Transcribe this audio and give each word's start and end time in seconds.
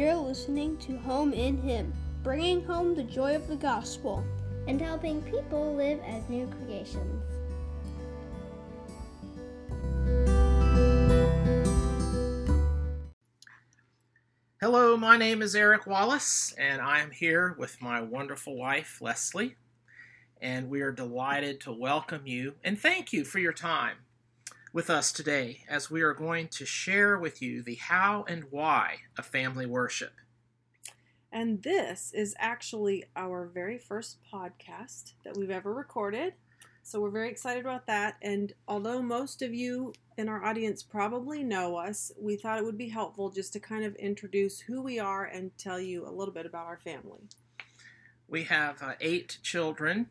You're 0.00 0.14
listening 0.14 0.78
to 0.78 0.96
Home 1.00 1.34
in 1.34 1.60
Him, 1.60 1.92
bringing 2.22 2.64
home 2.64 2.94
the 2.94 3.02
joy 3.02 3.36
of 3.36 3.46
the 3.48 3.56
gospel 3.56 4.24
and 4.66 4.80
helping 4.80 5.20
people 5.20 5.74
live 5.74 6.00
as 6.06 6.26
new 6.30 6.46
creations. 6.46 7.22
Hello, 14.58 14.96
my 14.96 15.18
name 15.18 15.42
is 15.42 15.54
Eric 15.54 15.86
Wallace, 15.86 16.54
and 16.56 16.80
I 16.80 17.00
am 17.00 17.10
here 17.10 17.54
with 17.58 17.76
my 17.82 18.00
wonderful 18.00 18.56
wife, 18.56 19.00
Leslee. 19.02 19.56
And 20.40 20.70
we 20.70 20.80
are 20.80 20.92
delighted 20.92 21.60
to 21.60 21.72
welcome 21.72 22.22
you 22.24 22.54
and 22.64 22.80
thank 22.80 23.12
you 23.12 23.26
for 23.26 23.38
your 23.38 23.52
time 23.52 23.98
with 24.72 24.88
us 24.88 25.10
today 25.12 25.64
as 25.68 25.90
we 25.90 26.02
are 26.02 26.14
going 26.14 26.48
to 26.48 26.64
share 26.64 27.18
with 27.18 27.42
you 27.42 27.62
the 27.62 27.74
how 27.74 28.24
and 28.28 28.44
why 28.50 28.98
of 29.18 29.26
family 29.26 29.66
worship. 29.66 30.12
And 31.32 31.62
this 31.62 32.12
is 32.14 32.34
actually 32.38 33.04
our 33.16 33.46
very 33.46 33.78
first 33.78 34.18
podcast 34.32 35.12
that 35.24 35.36
we've 35.36 35.50
ever 35.50 35.72
recorded. 35.72 36.34
So 36.82 37.00
we're 37.00 37.10
very 37.10 37.30
excited 37.30 37.64
about 37.64 37.86
that. 37.86 38.16
And 38.22 38.52
although 38.66 39.02
most 39.02 39.42
of 39.42 39.54
you 39.54 39.92
in 40.16 40.28
our 40.28 40.44
audience 40.44 40.82
probably 40.82 41.44
know 41.44 41.76
us, 41.76 42.10
we 42.18 42.36
thought 42.36 42.58
it 42.58 42.64
would 42.64 42.78
be 42.78 42.88
helpful 42.88 43.30
just 43.30 43.52
to 43.52 43.60
kind 43.60 43.84
of 43.84 43.94
introduce 43.96 44.60
who 44.60 44.82
we 44.82 44.98
are 44.98 45.24
and 45.24 45.56
tell 45.56 45.78
you 45.78 46.06
a 46.06 46.10
little 46.10 46.34
bit 46.34 46.46
about 46.46 46.66
our 46.66 46.78
family. 46.78 47.20
We 48.28 48.44
have 48.44 48.82
uh, 48.82 48.94
eight 49.00 49.38
children, 49.42 50.06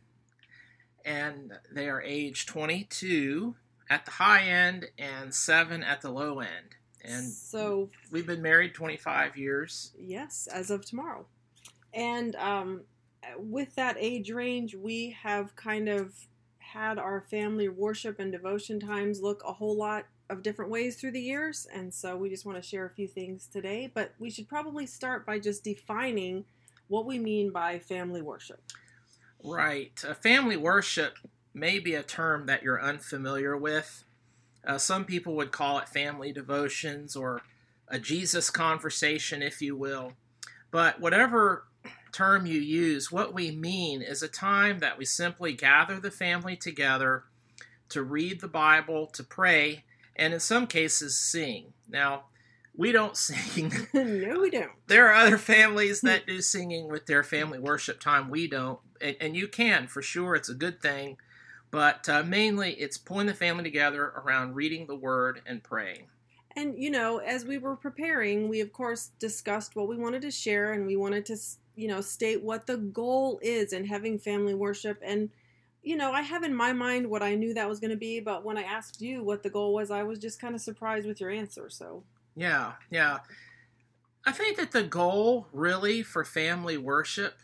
and 1.04 1.52
they 1.72 1.88
are 1.88 2.02
age 2.02 2.46
22 2.46 3.54
at 3.90 4.04
the 4.04 4.12
high 4.12 4.44
end 4.44 4.86
and 4.98 5.34
seven 5.34 5.82
at 5.82 6.00
the 6.00 6.10
low 6.10 6.38
end. 6.38 6.76
And 7.04 7.26
so 7.26 7.88
we've 8.10 8.26
been 8.26 8.42
married 8.42 8.74
25 8.74 9.36
years. 9.36 9.92
Yes, 9.98 10.48
as 10.52 10.70
of 10.70 10.84
tomorrow. 10.84 11.26
And 11.92 12.36
um, 12.36 12.82
with 13.36 13.74
that 13.74 13.96
age 13.98 14.30
range, 14.30 14.74
we 14.74 15.16
have 15.22 15.56
kind 15.56 15.88
of 15.88 16.14
had 16.58 16.98
our 16.98 17.22
family 17.22 17.68
worship 17.68 18.20
and 18.20 18.30
devotion 18.30 18.78
times 18.78 19.20
look 19.20 19.42
a 19.44 19.52
whole 19.52 19.76
lot 19.76 20.06
of 20.28 20.42
different 20.42 20.70
ways 20.70 20.96
through 20.96 21.10
the 21.10 21.20
years. 21.20 21.66
And 21.74 21.92
so 21.92 22.16
we 22.16 22.28
just 22.28 22.46
want 22.46 22.62
to 22.62 22.68
share 22.68 22.86
a 22.86 22.90
few 22.90 23.08
things 23.08 23.48
today. 23.52 23.90
But 23.92 24.14
we 24.20 24.30
should 24.30 24.48
probably 24.48 24.86
start 24.86 25.26
by 25.26 25.40
just 25.40 25.64
defining 25.64 26.44
what 26.86 27.06
we 27.06 27.18
mean 27.18 27.50
by 27.50 27.80
family 27.80 28.22
worship. 28.22 28.62
Right. 29.42 29.98
Uh, 30.06 30.14
family 30.14 30.56
worship 30.56 31.14
may 31.52 31.78
be 31.78 31.94
a 31.94 32.02
term 32.02 32.46
that 32.46 32.62
you're 32.62 32.82
unfamiliar 32.82 33.56
with. 33.56 34.04
Uh, 34.66 34.78
some 34.78 35.04
people 35.04 35.34
would 35.36 35.52
call 35.52 35.78
it 35.78 35.88
family 35.88 36.32
devotions 36.32 37.16
or 37.16 37.42
a 37.88 37.98
Jesus 37.98 38.50
conversation, 38.50 39.42
if 39.42 39.60
you 39.60 39.76
will. 39.76 40.12
But 40.70 41.00
whatever 41.00 41.64
term 42.12 42.46
you 42.46 42.60
use, 42.60 43.10
what 43.10 43.34
we 43.34 43.50
mean 43.50 44.02
is 44.02 44.22
a 44.22 44.28
time 44.28 44.78
that 44.78 44.98
we 44.98 45.04
simply 45.04 45.52
gather 45.52 45.98
the 45.98 46.10
family 46.10 46.56
together 46.56 47.24
to 47.88 48.02
read 48.02 48.40
the 48.40 48.48
Bible, 48.48 49.06
to 49.08 49.24
pray, 49.24 49.84
and 50.16 50.32
in 50.32 50.40
some 50.40 50.66
cases 50.66 51.18
sing. 51.18 51.72
Now, 51.88 52.24
we 52.76 52.92
don't 52.92 53.16
sing. 53.16 53.72
no, 53.94 54.40
we 54.40 54.50
don't. 54.50 54.72
There 54.86 55.08
are 55.08 55.14
other 55.14 55.38
families 55.38 56.00
that 56.02 56.26
do 56.26 56.40
singing 56.40 56.88
with 56.88 57.06
their 57.06 57.22
family 57.22 57.58
worship 57.58 58.00
time. 58.00 58.30
We 58.30 58.46
don't. 58.46 58.78
And, 59.00 59.16
and 59.20 59.36
you 59.36 59.48
can, 59.48 59.88
for 59.88 60.02
sure. 60.02 60.34
It's 60.34 60.48
a 60.48 60.54
good 60.54 60.80
thing. 60.80 61.18
But 61.70 62.08
uh, 62.08 62.22
mainly, 62.24 62.72
it's 62.72 62.98
pulling 62.98 63.26
the 63.26 63.34
family 63.34 63.62
together 63.62 64.12
around 64.16 64.54
reading 64.54 64.86
the 64.86 64.96
Word 64.96 65.42
and 65.46 65.62
praying. 65.62 66.06
And, 66.56 66.76
you 66.76 66.90
know, 66.90 67.18
as 67.18 67.44
we 67.44 67.58
were 67.58 67.76
preparing, 67.76 68.48
we 68.48 68.60
of 68.60 68.72
course 68.72 69.12
discussed 69.20 69.76
what 69.76 69.88
we 69.88 69.96
wanted 69.96 70.22
to 70.22 70.30
share 70.30 70.72
and 70.72 70.86
we 70.86 70.96
wanted 70.96 71.24
to, 71.26 71.36
you 71.76 71.86
know, 71.86 72.00
state 72.00 72.42
what 72.42 72.66
the 72.66 72.76
goal 72.76 73.38
is 73.40 73.72
in 73.72 73.84
having 73.84 74.18
family 74.18 74.54
worship. 74.54 74.98
And, 75.00 75.30
you 75.82 75.96
know, 75.96 76.12
I 76.12 76.22
have 76.22 76.42
in 76.42 76.54
my 76.54 76.72
mind 76.72 77.08
what 77.08 77.22
I 77.22 77.36
knew 77.36 77.54
that 77.54 77.68
was 77.68 77.78
going 77.78 77.92
to 77.92 77.96
be, 77.96 78.18
but 78.18 78.44
when 78.44 78.58
I 78.58 78.62
asked 78.62 79.00
you 79.00 79.22
what 79.22 79.44
the 79.44 79.50
goal 79.50 79.72
was, 79.72 79.92
I 79.92 80.02
was 80.02 80.18
just 80.18 80.40
kind 80.40 80.56
of 80.56 80.60
surprised 80.60 81.06
with 81.06 81.20
your 81.20 81.30
answer. 81.30 81.70
So, 81.70 82.02
yeah, 82.34 82.72
yeah. 82.90 83.18
I 84.26 84.32
think 84.32 84.56
that 84.56 84.72
the 84.72 84.82
goal 84.82 85.46
really 85.52 86.02
for 86.02 86.24
family 86.24 86.76
worship 86.76 87.38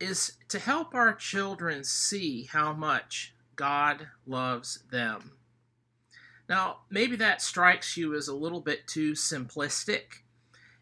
is 0.00 0.32
to 0.48 0.58
help 0.58 0.94
our 0.94 1.14
children 1.14 1.84
see 1.84 2.44
how 2.44 2.72
much 2.72 3.34
God 3.54 4.08
loves 4.26 4.82
them. 4.90 5.32
Now, 6.48 6.78
maybe 6.90 7.14
that 7.16 7.42
strikes 7.42 7.96
you 7.96 8.14
as 8.14 8.26
a 8.26 8.34
little 8.34 8.60
bit 8.60 8.88
too 8.88 9.12
simplistic. 9.12 10.22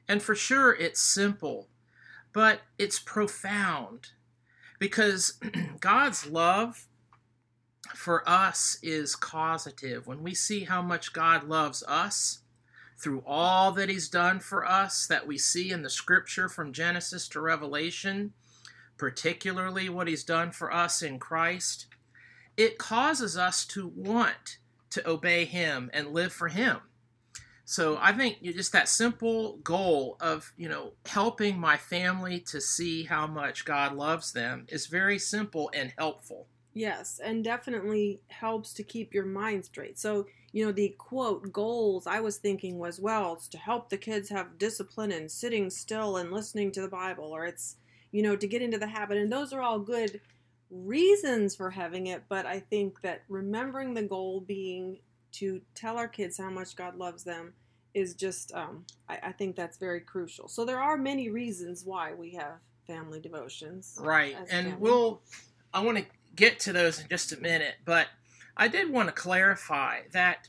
And 0.09 0.23
for 0.23 0.35
sure, 0.35 0.75
it's 0.75 1.03
simple, 1.03 1.69
but 2.33 2.61
it's 2.79 2.99
profound 2.99 4.13
because 4.79 5.39
God's 5.81 6.27
love 6.27 6.87
for 7.95 8.27
us 8.29 8.79
is 8.83 9.17
causative. 9.17 10.07
When 10.07 10.23
we 10.23 10.35
see 10.35 10.65
how 10.65 10.81
much 10.81 11.13
God 11.13 11.45
loves 11.45 11.83
us 11.87 12.41
through 12.99 13.23
all 13.27 13.73
that 13.73 13.89
He's 13.89 14.09
done 14.09 14.41
for 14.41 14.65
us, 14.65 15.07
that 15.07 15.27
we 15.27 15.37
see 15.37 15.71
in 15.71 15.83
the 15.83 15.91
scripture 15.91 16.49
from 16.49 16.73
Genesis 16.73 17.29
to 17.29 17.41
Revelation, 17.41 18.33
particularly 18.99 19.89
what 19.89 20.09
He's 20.09 20.25
done 20.25 20.51
for 20.51 20.73
us 20.73 21.01
in 21.01 21.19
Christ, 21.19 21.87
it 22.57 22.79
causes 22.79 23.37
us 23.37 23.65
to 23.67 23.89
want 23.95 24.59
to 24.91 25.09
obey 25.09 25.45
Him 25.45 25.91
and 25.95 26.09
live 26.09 26.33
for 26.33 26.49
Him. 26.49 26.81
So 27.65 27.99
I 28.01 28.13
think 28.13 28.43
just 28.43 28.73
that 28.73 28.89
simple 28.89 29.59
goal 29.59 30.17
of 30.23 30.55
you 30.57 30.71
know 30.71 30.95
helping 31.05 31.59
my 31.59 31.77
family 31.77 32.41
to 32.49 32.63
see 32.63 33.05
how 33.05 33.27
much 33.27 33.67
God 33.67 33.93
loves 33.93 34.33
them 34.33 34.65
is 34.69 34.87
very 34.87 35.19
simple 35.19 35.71
and 35.75 35.93
helpful. 35.99 36.47
Yes, 36.73 37.21
and 37.23 37.45
definitely 37.45 38.23
helps 38.29 38.73
to 38.73 38.83
keep 38.83 39.13
your 39.13 39.27
mind 39.27 39.67
straight. 39.67 39.99
So 39.99 40.25
you 40.53 40.65
know 40.65 40.73
the 40.73 40.95
quote 40.97 41.53
goals 41.53 42.07
I 42.07 42.21
was 42.21 42.39
thinking 42.39 42.79
was 42.79 42.99
well 42.99 43.35
it's 43.35 43.49
to 43.49 43.59
help 43.59 43.91
the 43.91 43.99
kids 43.99 44.31
have 44.31 44.57
discipline 44.57 45.13
and 45.13 45.31
sitting 45.31 45.69
still 45.69 46.17
and 46.17 46.33
listening 46.33 46.73
to 46.73 46.81
the 46.81 46.89
Bible, 46.89 47.27
or 47.27 47.45
it's 47.45 47.77
you 48.11 48.23
know 48.23 48.37
to 48.37 48.47
get 48.47 48.63
into 48.63 48.79
the 48.79 48.87
habit, 48.87 49.19
and 49.19 49.33
those 49.33 49.53
are 49.53 49.63
all 49.63 49.79
good 49.79 50.21
reasons 50.71 51.55
for 51.57 51.71
having 51.71 52.09
it. 52.09 52.25
But 52.29 52.47
I 52.47 52.61
think 52.61 53.01
that 53.03 53.23
remembering 53.29 53.95
the 53.95 54.03
goal 54.03 54.41
being 54.41 54.99
to 55.33 55.61
tell 55.75 55.99
our 55.99 56.09
kids 56.09 56.39
how 56.39 56.51
much 56.51 56.77
God 56.77 56.97
loves 56.97 57.25
them 57.25 57.53
is 57.95 58.15
just, 58.15 58.55
um, 58.55 58.85
I, 59.09 59.19
I, 59.25 59.33
think 59.33 59.57
that's 59.57 59.77
very 59.79 60.01
crucial. 60.01 60.49
So 60.49 60.65
there 60.65 60.81
are 60.81 60.97
many 60.97 61.31
reasons 61.31 61.85
why 61.85 62.15
we 62.15 62.33
have 62.35 62.59
family 62.87 63.21
devotions. 63.21 63.99
Right. 64.01 64.37
And 64.51 64.79
we'll, 64.79 65.21
I 65.73 65.83
want 65.83 65.99
to 65.99 66.05
get 66.35 66.61
to 66.61 66.73
those 66.73 67.01
in 67.01 67.09
just 67.09 67.33
a 67.33 67.41
minute, 67.41 67.75
but 67.85 68.09
I 68.57 68.69
did 68.69 68.91
want 68.91 69.09
to 69.09 69.13
clarify 69.13 70.01
that 70.13 70.49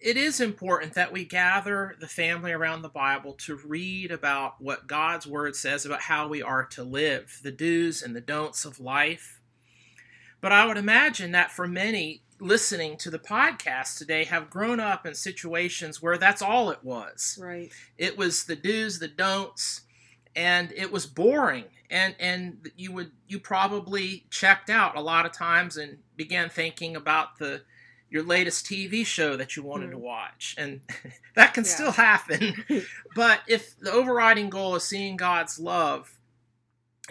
it 0.00 0.16
is 0.16 0.40
important 0.40 0.94
that 0.94 1.12
we 1.12 1.24
gather 1.24 1.94
the 2.00 2.08
family 2.08 2.52
around 2.52 2.82
the 2.82 2.88
Bible 2.88 3.34
to 3.34 3.56
read 3.56 4.10
about 4.10 4.54
what 4.58 4.86
God's 4.86 5.26
Word 5.26 5.54
says 5.54 5.84
about 5.84 6.02
how 6.02 6.26
we 6.26 6.42
are 6.42 6.64
to 6.66 6.82
live, 6.82 7.40
the 7.42 7.52
do's 7.52 8.02
and 8.02 8.16
the 8.16 8.20
don'ts 8.20 8.64
of 8.64 8.80
life. 8.80 9.40
But 10.40 10.52
I 10.52 10.66
would 10.66 10.78
imagine 10.78 11.32
that 11.32 11.50
for 11.50 11.68
many, 11.68 12.22
listening 12.40 12.96
to 12.96 13.10
the 13.10 13.18
podcast 13.18 13.98
today 13.98 14.24
have 14.24 14.48
grown 14.48 14.80
up 14.80 15.04
in 15.04 15.14
situations 15.14 16.00
where 16.00 16.16
that's 16.16 16.40
all 16.40 16.70
it 16.70 16.82
was. 16.82 17.38
Right. 17.40 17.70
It 17.98 18.16
was 18.16 18.44
the 18.44 18.56
do's, 18.56 18.98
the 18.98 19.08
don'ts, 19.08 19.82
and 20.34 20.72
it 20.72 20.90
was 20.90 21.06
boring. 21.06 21.64
And 21.90 22.14
and 22.18 22.70
you 22.76 22.92
would 22.92 23.10
you 23.26 23.38
probably 23.38 24.24
checked 24.30 24.70
out 24.70 24.96
a 24.96 25.00
lot 25.00 25.26
of 25.26 25.32
times 25.32 25.76
and 25.76 25.98
began 26.16 26.48
thinking 26.48 26.96
about 26.96 27.38
the 27.38 27.62
your 28.10 28.24
latest 28.24 28.66
TV 28.66 29.06
show 29.06 29.36
that 29.36 29.56
you 29.56 29.62
wanted 29.62 29.88
mm. 29.88 29.92
to 29.92 29.98
watch. 29.98 30.54
And 30.58 30.80
that 31.36 31.54
can 31.54 31.64
yeah. 31.64 31.70
still 31.70 31.92
happen. 31.92 32.64
but 33.14 33.40
if 33.46 33.78
the 33.78 33.92
overriding 33.92 34.50
goal 34.50 34.74
is 34.74 34.84
seeing 34.84 35.16
God's 35.16 35.58
love 35.58 36.18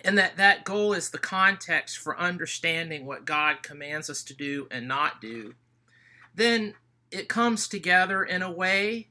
and 0.04 0.18
that 0.18 0.38
that 0.38 0.66
goal 0.66 0.94
is 0.94 1.10
the 1.10 1.18
context 1.18 1.98
for 1.98 2.20
understanding 2.20 3.06
what 3.06 3.26
God 3.26 3.64
commands 3.64 4.10
us 4.10 4.24
to 4.24 4.34
do 4.34 4.68
and 4.70 4.88
not 4.88 5.22
do, 5.22 5.56
then 6.36 6.76
it 7.12 7.28
comes 7.30 7.68
together 7.68 8.24
in 8.24 8.42
a 8.42 8.52
way 8.52 9.08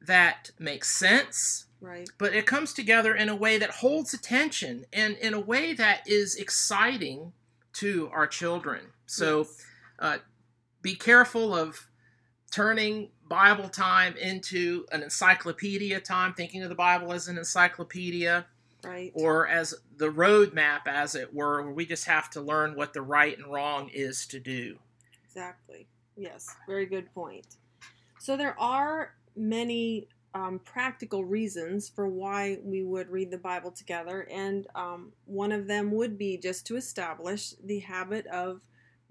that 0.00 0.50
makes 0.58 0.96
sense. 0.96 1.66
Right. 1.80 2.08
But 2.18 2.34
it 2.34 2.46
comes 2.46 2.72
together 2.72 3.14
in 3.14 3.28
a 3.28 3.36
way 3.36 3.58
that 3.58 3.70
holds 3.70 4.14
attention 4.14 4.84
and 4.92 5.16
in 5.16 5.34
a 5.34 5.40
way 5.40 5.72
that 5.72 6.02
is 6.06 6.36
exciting 6.36 7.32
to 7.74 8.10
our 8.12 8.26
children. 8.26 8.80
So 9.06 9.38
yes. 9.38 9.66
uh, 9.98 10.18
be 10.82 10.94
careful 10.94 11.54
of 11.54 11.88
turning 12.50 13.08
Bible 13.28 13.68
time 13.68 14.14
into 14.16 14.84
an 14.92 15.02
encyclopedia 15.02 16.00
time, 16.00 16.34
thinking 16.34 16.62
of 16.62 16.68
the 16.68 16.74
Bible 16.74 17.12
as 17.12 17.28
an 17.28 17.38
encyclopedia 17.38 18.46
right. 18.84 19.10
or 19.14 19.46
as 19.46 19.74
the 19.96 20.10
roadmap, 20.10 20.80
as 20.86 21.14
it 21.14 21.32
were, 21.32 21.62
where 21.62 21.72
we 21.72 21.86
just 21.86 22.04
have 22.04 22.28
to 22.30 22.40
learn 22.40 22.76
what 22.76 22.92
the 22.92 23.02
right 23.02 23.38
and 23.38 23.46
wrong 23.46 23.88
is 23.88 24.26
to 24.26 24.38
do. 24.38 24.76
Exactly. 25.24 25.86
Yes, 26.16 26.54
very 26.66 26.86
good 26.86 27.12
point. 27.14 27.56
So 28.18 28.36
there 28.36 28.58
are 28.60 29.14
many 29.34 30.08
um, 30.34 30.60
practical 30.64 31.24
reasons 31.24 31.88
for 31.88 32.06
why 32.08 32.58
we 32.62 32.82
would 32.82 33.08
read 33.08 33.30
the 33.30 33.38
Bible 33.38 33.70
together, 33.70 34.26
and 34.30 34.66
um, 34.74 35.12
one 35.24 35.52
of 35.52 35.66
them 35.66 35.90
would 35.92 36.18
be 36.18 36.36
just 36.36 36.66
to 36.66 36.76
establish 36.76 37.54
the 37.64 37.80
habit 37.80 38.26
of 38.26 38.60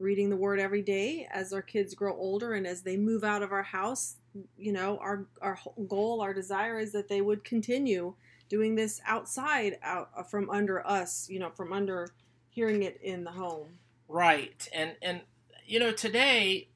reading 0.02 0.30
the 0.30 0.36
Word 0.36 0.60
every 0.60 0.82
day 0.82 1.28
as 1.32 1.54
our 1.54 1.62
kids 1.62 1.94
grow 1.94 2.16
older 2.16 2.54
and 2.54 2.66
as 2.66 2.82
they 2.82 2.98
move 2.98 3.24
out 3.24 3.44
of 3.44 3.52
our 3.52 3.64
house. 3.64 4.16
You 4.58 4.72
know, 4.72 4.98
our 4.98 5.26
our 5.42 5.60
goal, 5.88 6.22
our 6.22 6.34
desire 6.34 6.80
is 6.80 6.92
that 6.94 7.08
they 7.08 7.22
would 7.22 7.44
continue 7.44 8.14
doing 8.50 8.76
this 8.76 9.02
outside, 9.06 9.78
out 9.84 10.10
uh, 10.18 10.24
from 10.24 10.50
under 10.50 10.86
us. 10.86 11.28
You 11.30 11.40
know, 11.40 11.50
from 11.50 11.74
under 11.74 12.14
hearing 12.50 12.84
it 12.84 13.00
in 13.02 13.24
the 13.24 13.32
home. 13.32 13.68
Right, 14.08 14.68
and 14.74 14.96
and 15.02 15.22
you 15.66 15.80
know 15.80 15.92
today 15.92 16.70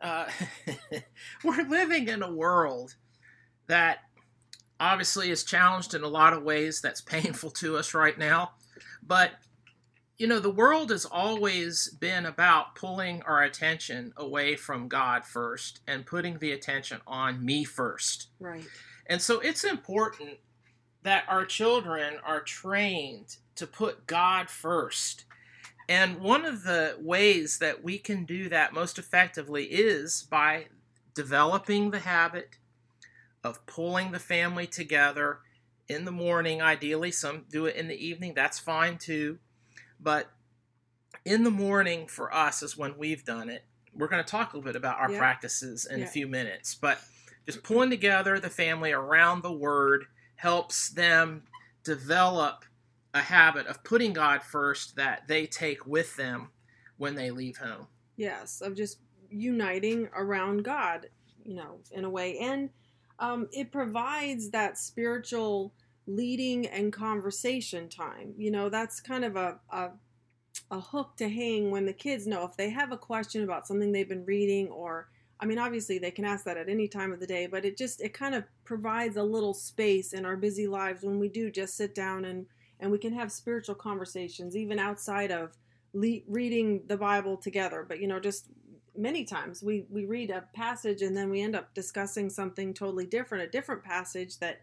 uh, 0.00 0.26
we're 1.44 1.68
living 1.68 2.08
in 2.08 2.22
a 2.22 2.32
world 2.32 2.96
that 3.66 3.98
obviously 4.78 5.30
is 5.30 5.44
challenged 5.44 5.94
in 5.94 6.02
a 6.02 6.08
lot 6.08 6.32
of 6.32 6.42
ways 6.42 6.80
that's 6.80 7.00
painful 7.00 7.50
to 7.50 7.76
us 7.76 7.94
right 7.94 8.18
now. 8.18 8.52
But, 9.06 9.32
you 10.20 10.26
know, 10.26 10.38
the 10.38 10.50
world 10.50 10.90
has 10.90 11.06
always 11.06 11.88
been 11.88 12.26
about 12.26 12.74
pulling 12.74 13.22
our 13.22 13.42
attention 13.42 14.12
away 14.18 14.54
from 14.54 14.86
God 14.86 15.24
first 15.24 15.80
and 15.86 16.04
putting 16.04 16.38
the 16.38 16.52
attention 16.52 17.00
on 17.06 17.42
me 17.42 17.64
first. 17.64 18.28
Right. 18.38 18.66
And 19.06 19.22
so 19.22 19.40
it's 19.40 19.64
important 19.64 20.36
that 21.04 21.24
our 21.26 21.46
children 21.46 22.16
are 22.22 22.42
trained 22.42 23.38
to 23.54 23.66
put 23.66 24.06
God 24.06 24.50
first. 24.50 25.24
And 25.88 26.20
one 26.20 26.44
of 26.44 26.64
the 26.64 26.98
ways 27.00 27.58
that 27.58 27.82
we 27.82 27.96
can 27.96 28.26
do 28.26 28.50
that 28.50 28.74
most 28.74 28.98
effectively 28.98 29.64
is 29.64 30.26
by 30.30 30.66
developing 31.14 31.92
the 31.92 32.00
habit 32.00 32.58
of 33.42 33.64
pulling 33.64 34.12
the 34.12 34.18
family 34.18 34.66
together 34.66 35.38
in 35.88 36.04
the 36.04 36.12
morning. 36.12 36.60
Ideally, 36.60 37.10
some 37.10 37.46
do 37.50 37.64
it 37.64 37.76
in 37.76 37.88
the 37.88 38.06
evening. 38.06 38.34
That's 38.34 38.58
fine 38.58 38.98
too. 38.98 39.38
But 40.02 40.30
in 41.24 41.44
the 41.44 41.50
morning 41.50 42.06
for 42.06 42.32
us 42.34 42.62
is 42.62 42.76
when 42.76 42.96
we've 42.96 43.24
done 43.24 43.48
it. 43.50 43.64
We're 43.94 44.08
going 44.08 44.22
to 44.24 44.30
talk 44.30 44.52
a 44.52 44.56
little 44.56 44.68
bit 44.68 44.76
about 44.76 44.98
our 44.98 45.10
Yeah. 45.10 45.18
practices 45.18 45.84
in 45.86 46.00
Yeah. 46.00 46.06
a 46.06 46.08
few 46.08 46.26
minutes. 46.28 46.74
But 46.74 47.00
just 47.46 47.62
pulling 47.62 47.90
together 47.90 48.38
the 48.38 48.50
family 48.50 48.92
around 48.92 49.42
the 49.42 49.52
Word 49.52 50.06
helps 50.36 50.88
them 50.90 51.44
develop 51.82 52.64
a 53.12 53.20
habit 53.22 53.66
of 53.66 53.82
putting 53.82 54.12
God 54.12 54.42
first 54.42 54.94
that 54.96 55.26
they 55.26 55.46
take 55.46 55.84
with 55.86 56.16
them 56.16 56.52
when 56.96 57.14
they 57.16 57.30
leave 57.30 57.56
home. 57.56 57.88
Yes, 58.16 58.60
of 58.60 58.76
just 58.76 59.00
uniting 59.30 60.08
around 60.14 60.62
God, 60.64 61.08
you 61.44 61.54
know, 61.54 61.80
in 61.90 62.04
a 62.04 62.10
way. 62.10 62.38
And 62.38 62.70
um, 63.18 63.48
it 63.52 63.72
provides 63.72 64.50
that 64.50 64.78
spiritual 64.78 65.74
leading 66.10 66.66
and 66.66 66.92
conversation 66.92 67.88
time. 67.88 68.34
You 68.36 68.50
know, 68.50 68.68
that's 68.68 69.00
kind 69.00 69.24
of 69.24 69.36
a, 69.36 69.60
a, 69.70 69.90
a 70.70 70.80
hook 70.80 71.16
to 71.16 71.28
hang 71.28 71.70
when 71.70 71.86
the 71.86 71.92
kids 71.92 72.26
know 72.26 72.44
if 72.44 72.56
they 72.56 72.70
have 72.70 72.92
a 72.92 72.96
question 72.96 73.44
about 73.44 73.66
something 73.66 73.92
they've 73.92 74.08
been 74.08 74.24
reading 74.24 74.68
or 74.68 75.08
I 75.38 75.46
mean 75.46 75.58
obviously 75.58 75.98
they 75.98 76.10
can 76.10 76.24
ask 76.24 76.44
that 76.44 76.56
at 76.56 76.68
any 76.68 76.88
time 76.88 77.12
of 77.12 77.20
the 77.20 77.26
day, 77.26 77.46
but 77.46 77.64
it 77.64 77.76
just 77.76 78.00
it 78.00 78.12
kind 78.12 78.34
of 78.34 78.44
provides 78.64 79.16
a 79.16 79.22
little 79.22 79.54
space 79.54 80.12
in 80.12 80.24
our 80.26 80.36
busy 80.36 80.66
lives 80.66 81.02
when 81.02 81.18
we 81.18 81.28
do 81.28 81.50
just 81.50 81.76
sit 81.76 81.94
down 81.94 82.24
and 82.24 82.46
and 82.80 82.90
we 82.90 82.98
can 82.98 83.12
have 83.12 83.30
spiritual 83.30 83.74
conversations 83.74 84.56
even 84.56 84.78
outside 84.78 85.30
of 85.30 85.56
le- 85.92 86.20
reading 86.26 86.82
the 86.86 86.96
Bible 86.96 87.36
together. 87.36 87.84
But 87.86 88.00
you 88.00 88.08
know, 88.08 88.20
just 88.20 88.48
many 88.96 89.24
times 89.24 89.62
we 89.62 89.86
we 89.88 90.04
read 90.04 90.30
a 90.30 90.44
passage 90.54 91.02
and 91.02 91.16
then 91.16 91.30
we 91.30 91.40
end 91.40 91.56
up 91.56 91.72
discussing 91.74 92.28
something 92.30 92.74
totally 92.74 93.06
different, 93.06 93.44
a 93.44 93.50
different 93.50 93.84
passage 93.84 94.38
that 94.38 94.60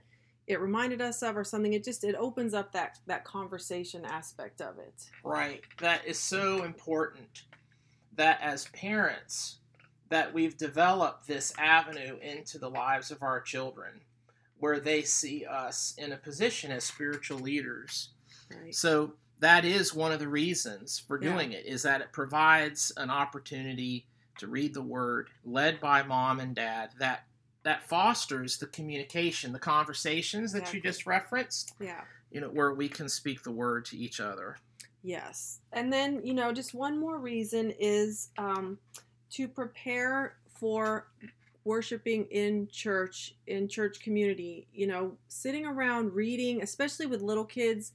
it 0.48 0.62
reminded 0.62 1.02
us 1.02 1.22
of 1.22 1.36
or 1.38 1.44
something. 1.44 1.74
It 1.74 1.84
just 1.84 2.04
it 2.04 2.16
opens 2.16 2.54
up 2.54 2.72
that 2.72 3.00
that 3.06 3.26
conversation 3.26 4.06
aspect 4.06 4.62
of 4.62 4.80
it. 4.80 5.10
Right. 5.24 5.62
That 5.80 6.06
is 6.08 6.18
so 6.18 6.64
important 6.64 7.44
that 8.16 8.40
as 8.42 8.68
parents 8.70 9.58
that 10.10 10.34
we've 10.34 10.58
developed 10.58 11.28
this 11.28 11.54
avenue 11.58 12.18
into 12.22 12.58
the 12.58 12.70
lives 12.70 13.12
of 13.12 13.22
our 13.22 13.42
children 13.42 14.02
where 14.60 14.80
they 14.80 15.02
see 15.04 15.46
us 15.46 15.94
in 15.98 16.14
a 16.14 16.18
position 16.18 16.72
as 16.72 16.86
spiritual 16.86 17.40
leaders. 17.40 18.10
Right. 18.50 18.74
So 18.74 19.14
that 19.40 19.66
is 19.66 19.94
one 19.94 20.12
of 20.14 20.20
the 20.20 20.30
reasons 20.30 20.98
for 20.98 21.22
Yeah. 21.22 21.34
doing 21.34 21.52
it 21.52 21.66
is 21.66 21.84
that 21.84 22.02
it 22.02 22.12
provides 22.14 22.92
an 22.98 23.10
opportunity 23.12 24.08
to 24.40 24.48
read 24.48 24.74
the 24.74 24.82
word 24.82 25.30
led 25.44 25.80
by 25.80 26.04
mom 26.04 26.40
and 26.40 26.56
dad 26.56 26.92
that 27.00 27.26
that 27.68 27.84
fosters 27.84 28.58
the 28.58 28.68
communication, 28.68 29.52
the 29.52 29.60
conversations 29.60 30.54
that 30.54 30.74
you 30.74 30.80
just 30.80 31.06
referenced, 31.06 31.74
Yeah. 31.82 32.06
you 32.32 32.40
know, 32.40 32.48
where 32.48 32.74
we 32.74 32.88
can 32.88 33.10
speak 33.10 33.44
the 33.44 33.52
word 33.52 33.84
to 33.88 33.98
each 33.98 34.22
other. 34.22 34.56
Yes. 35.04 35.60
And 35.74 35.92
then, 35.92 36.26
you 36.26 36.34
know, 36.34 36.54
just 36.54 36.74
one 36.74 36.98
more 36.98 37.20
reason 37.20 37.74
is 37.78 38.30
um, 38.38 38.80
to 39.32 39.50
prepare 39.50 40.38
for 40.48 41.10
worshiping 41.66 42.28
in 42.32 42.70
church, 42.72 43.36
in 43.48 43.68
church 43.68 44.00
community. 44.00 44.70
You 44.72 44.88
know, 44.88 45.18
sitting 45.28 45.66
around 45.66 46.14
reading, 46.14 46.62
especially 46.64 47.06
with 47.06 47.22
little 47.22 47.44
kids, 47.44 47.92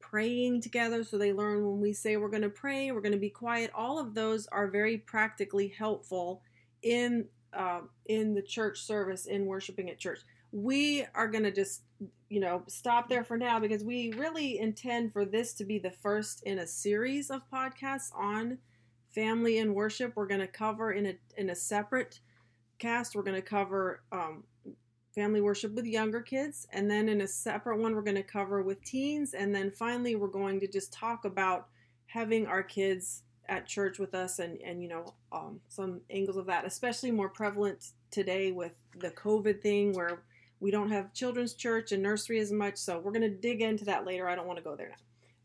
praying 0.00 0.60
together 0.60 1.02
so 1.02 1.16
they 1.16 1.32
learn 1.32 1.66
when 1.66 1.80
we 1.80 1.94
say 1.94 2.18
we're 2.18 2.28
going 2.28 2.42
to 2.42 2.50
pray, 2.50 2.92
we're 2.92 3.00
going 3.00 3.12
to 3.12 3.18
be 3.18 3.30
quiet. 3.30 3.70
All 3.74 3.98
of 3.98 4.12
those 4.12 4.46
are 4.48 4.68
very 4.68 4.98
practically 4.98 5.68
helpful 5.68 6.42
in 6.82 7.24
uh, 7.56 7.80
in 8.06 8.34
the 8.34 8.42
church 8.42 8.82
service, 8.82 9.26
in 9.26 9.46
worshiping 9.46 9.90
at 9.90 9.98
church. 9.98 10.20
We 10.52 11.04
are 11.14 11.28
going 11.28 11.44
to 11.44 11.50
just 11.50 11.82
you 12.34 12.40
know, 12.40 12.64
stop 12.66 13.08
there 13.08 13.22
for 13.22 13.36
now 13.36 13.60
because 13.60 13.84
we 13.84 14.12
really 14.16 14.58
intend 14.58 15.12
for 15.12 15.24
this 15.24 15.52
to 15.54 15.64
be 15.64 15.78
the 15.78 15.92
first 15.92 16.42
in 16.42 16.58
a 16.58 16.66
series 16.66 17.30
of 17.30 17.42
podcasts 17.48 18.12
on 18.12 18.58
family 19.14 19.58
and 19.58 19.72
worship. 19.72 20.14
We're 20.16 20.26
going 20.26 20.40
to 20.40 20.48
cover 20.48 20.90
in 20.90 21.06
a 21.06 21.14
in 21.36 21.50
a 21.50 21.54
separate 21.54 22.18
cast. 22.80 23.14
We're 23.14 23.22
going 23.22 23.40
to 23.40 23.48
cover 23.48 24.02
um, 24.10 24.42
family 25.14 25.40
worship 25.40 25.74
with 25.74 25.84
younger 25.84 26.20
kids, 26.20 26.66
and 26.72 26.90
then 26.90 27.08
in 27.08 27.20
a 27.20 27.28
separate 27.28 27.78
one, 27.78 27.94
we're 27.94 28.02
going 28.02 28.16
to 28.16 28.24
cover 28.24 28.62
with 28.62 28.82
teens, 28.82 29.34
and 29.34 29.54
then 29.54 29.70
finally, 29.70 30.16
we're 30.16 30.26
going 30.26 30.58
to 30.58 30.66
just 30.66 30.92
talk 30.92 31.24
about 31.24 31.68
having 32.06 32.48
our 32.48 32.64
kids 32.64 33.22
at 33.48 33.66
church 33.66 33.98
with 33.98 34.14
us, 34.14 34.38
and 34.38 34.60
and 34.62 34.82
you 34.82 34.88
know, 34.88 35.14
um, 35.32 35.60
some 35.68 36.00
angles 36.10 36.36
of 36.36 36.46
that, 36.46 36.64
especially 36.64 37.10
more 37.10 37.28
prevalent 37.28 37.90
today 38.10 38.52
with 38.52 38.72
the 38.98 39.10
COVID 39.10 39.60
thing 39.60 39.92
where 39.92 40.22
we 40.60 40.70
don't 40.70 40.90
have 40.90 41.12
children's 41.12 41.54
church 41.54 41.92
and 41.92 42.02
nursery 42.02 42.38
as 42.38 42.52
much, 42.52 42.76
so 42.76 42.98
we're 42.98 43.12
going 43.12 43.22
to 43.22 43.28
dig 43.28 43.60
into 43.60 43.84
that 43.84 44.06
later. 44.06 44.28
I 44.28 44.34
don't 44.34 44.46
want 44.46 44.58
to 44.58 44.64
go 44.64 44.76
there 44.76 44.88
now. 44.88 44.96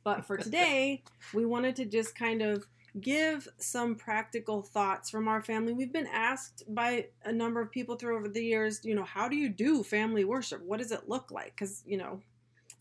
But 0.04 0.26
for 0.26 0.38
today, 0.38 1.04
we 1.34 1.46
wanted 1.46 1.76
to 1.78 1.86
just 1.86 2.16
kind 2.16 2.42
of 2.42 2.66
give 3.00 3.48
some 3.58 3.96
practical 3.96 4.62
thoughts 4.62 5.10
from 5.10 5.28
our 5.28 5.42
family. 5.42 5.74
We've 5.74 5.94
been 5.94 6.08
asked 6.08 6.64
by 6.74 7.08
a 7.24 7.32
number 7.32 7.62
of 7.62 7.72
people 7.72 7.96
through 7.96 8.18
over 8.18 8.28
the 8.28 8.44
years, 8.44 8.82
you 8.84 8.96
know, 8.96 9.04
how 9.04 9.28
do 9.28 9.36
you 9.36 9.50
do 9.50 9.84
family 9.84 10.24
worship? 10.24 10.62
What 10.64 10.80
does 10.80 10.92
it 10.92 11.08
look 11.08 11.32
like? 11.32 11.54
Because, 11.56 11.84
you 11.86 11.98
know, 11.98 12.22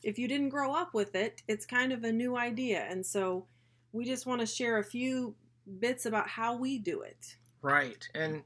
if 0.03 0.19
you 0.19 0.29
didn't 0.29 0.51
grow 0.51 0.73
up 0.73 0.95
with 0.95 1.15
it, 1.15 1.43
it's 1.49 1.67
kind 1.67 1.93
of 1.93 2.05
a 2.05 2.13
new 2.13 2.37
idea. 2.37 2.87
And 2.89 3.05
so 3.05 3.47
we 3.93 4.05
just 4.05 4.27
want 4.27 4.41
to 4.41 4.47
share 4.47 4.79
a 4.79 4.85
few 4.85 5.35
bits 5.79 6.07
about 6.07 6.29
how 6.29 6.57
we 6.57 6.79
do 6.79 7.03
it. 7.03 7.37
Right. 7.63 8.09
And 8.15 8.43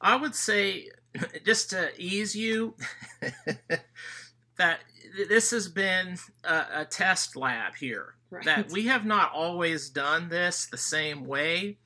I 0.00 0.16
would 0.16 0.34
say, 0.34 0.88
just 1.44 1.70
to 1.70 1.90
ease 1.98 2.34
you, 2.34 2.74
that 4.56 4.80
this 5.28 5.50
has 5.50 5.68
been 5.68 6.16
a, 6.44 6.64
a 6.76 6.84
test 6.84 7.36
lab 7.36 7.76
here. 7.76 8.14
Right. 8.30 8.44
That 8.44 8.70
we 8.70 8.86
have 8.86 9.04
not 9.04 9.32
always 9.32 9.90
done 9.90 10.28
this 10.28 10.66
the 10.66 10.78
same 10.78 11.24
way. 11.26 11.78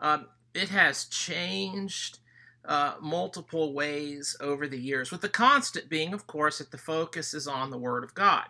Um, 0.00 0.26
it 0.52 0.70
has 0.70 1.04
changed 1.04 2.18
uh, 2.64 2.94
multiple 3.00 3.72
ways 3.72 4.36
over 4.40 4.66
the 4.66 4.80
years, 4.80 5.12
with 5.12 5.20
the 5.20 5.28
constant 5.28 5.88
being, 5.88 6.12
of 6.12 6.26
course, 6.26 6.58
that 6.58 6.72
the 6.72 6.78
focus 6.78 7.32
is 7.32 7.46
on 7.46 7.70
the 7.70 7.78
Word 7.78 8.02
of 8.02 8.14
God. 8.14 8.46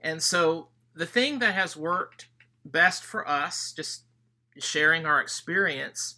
And 0.00 0.22
so 0.22 0.68
the 0.94 1.06
thing 1.06 1.38
that 1.40 1.54
has 1.54 1.76
worked 1.76 2.27
best 2.70 3.04
for 3.04 3.28
us, 3.28 3.72
just 3.72 4.02
sharing 4.58 5.06
our 5.06 5.20
experience, 5.20 6.16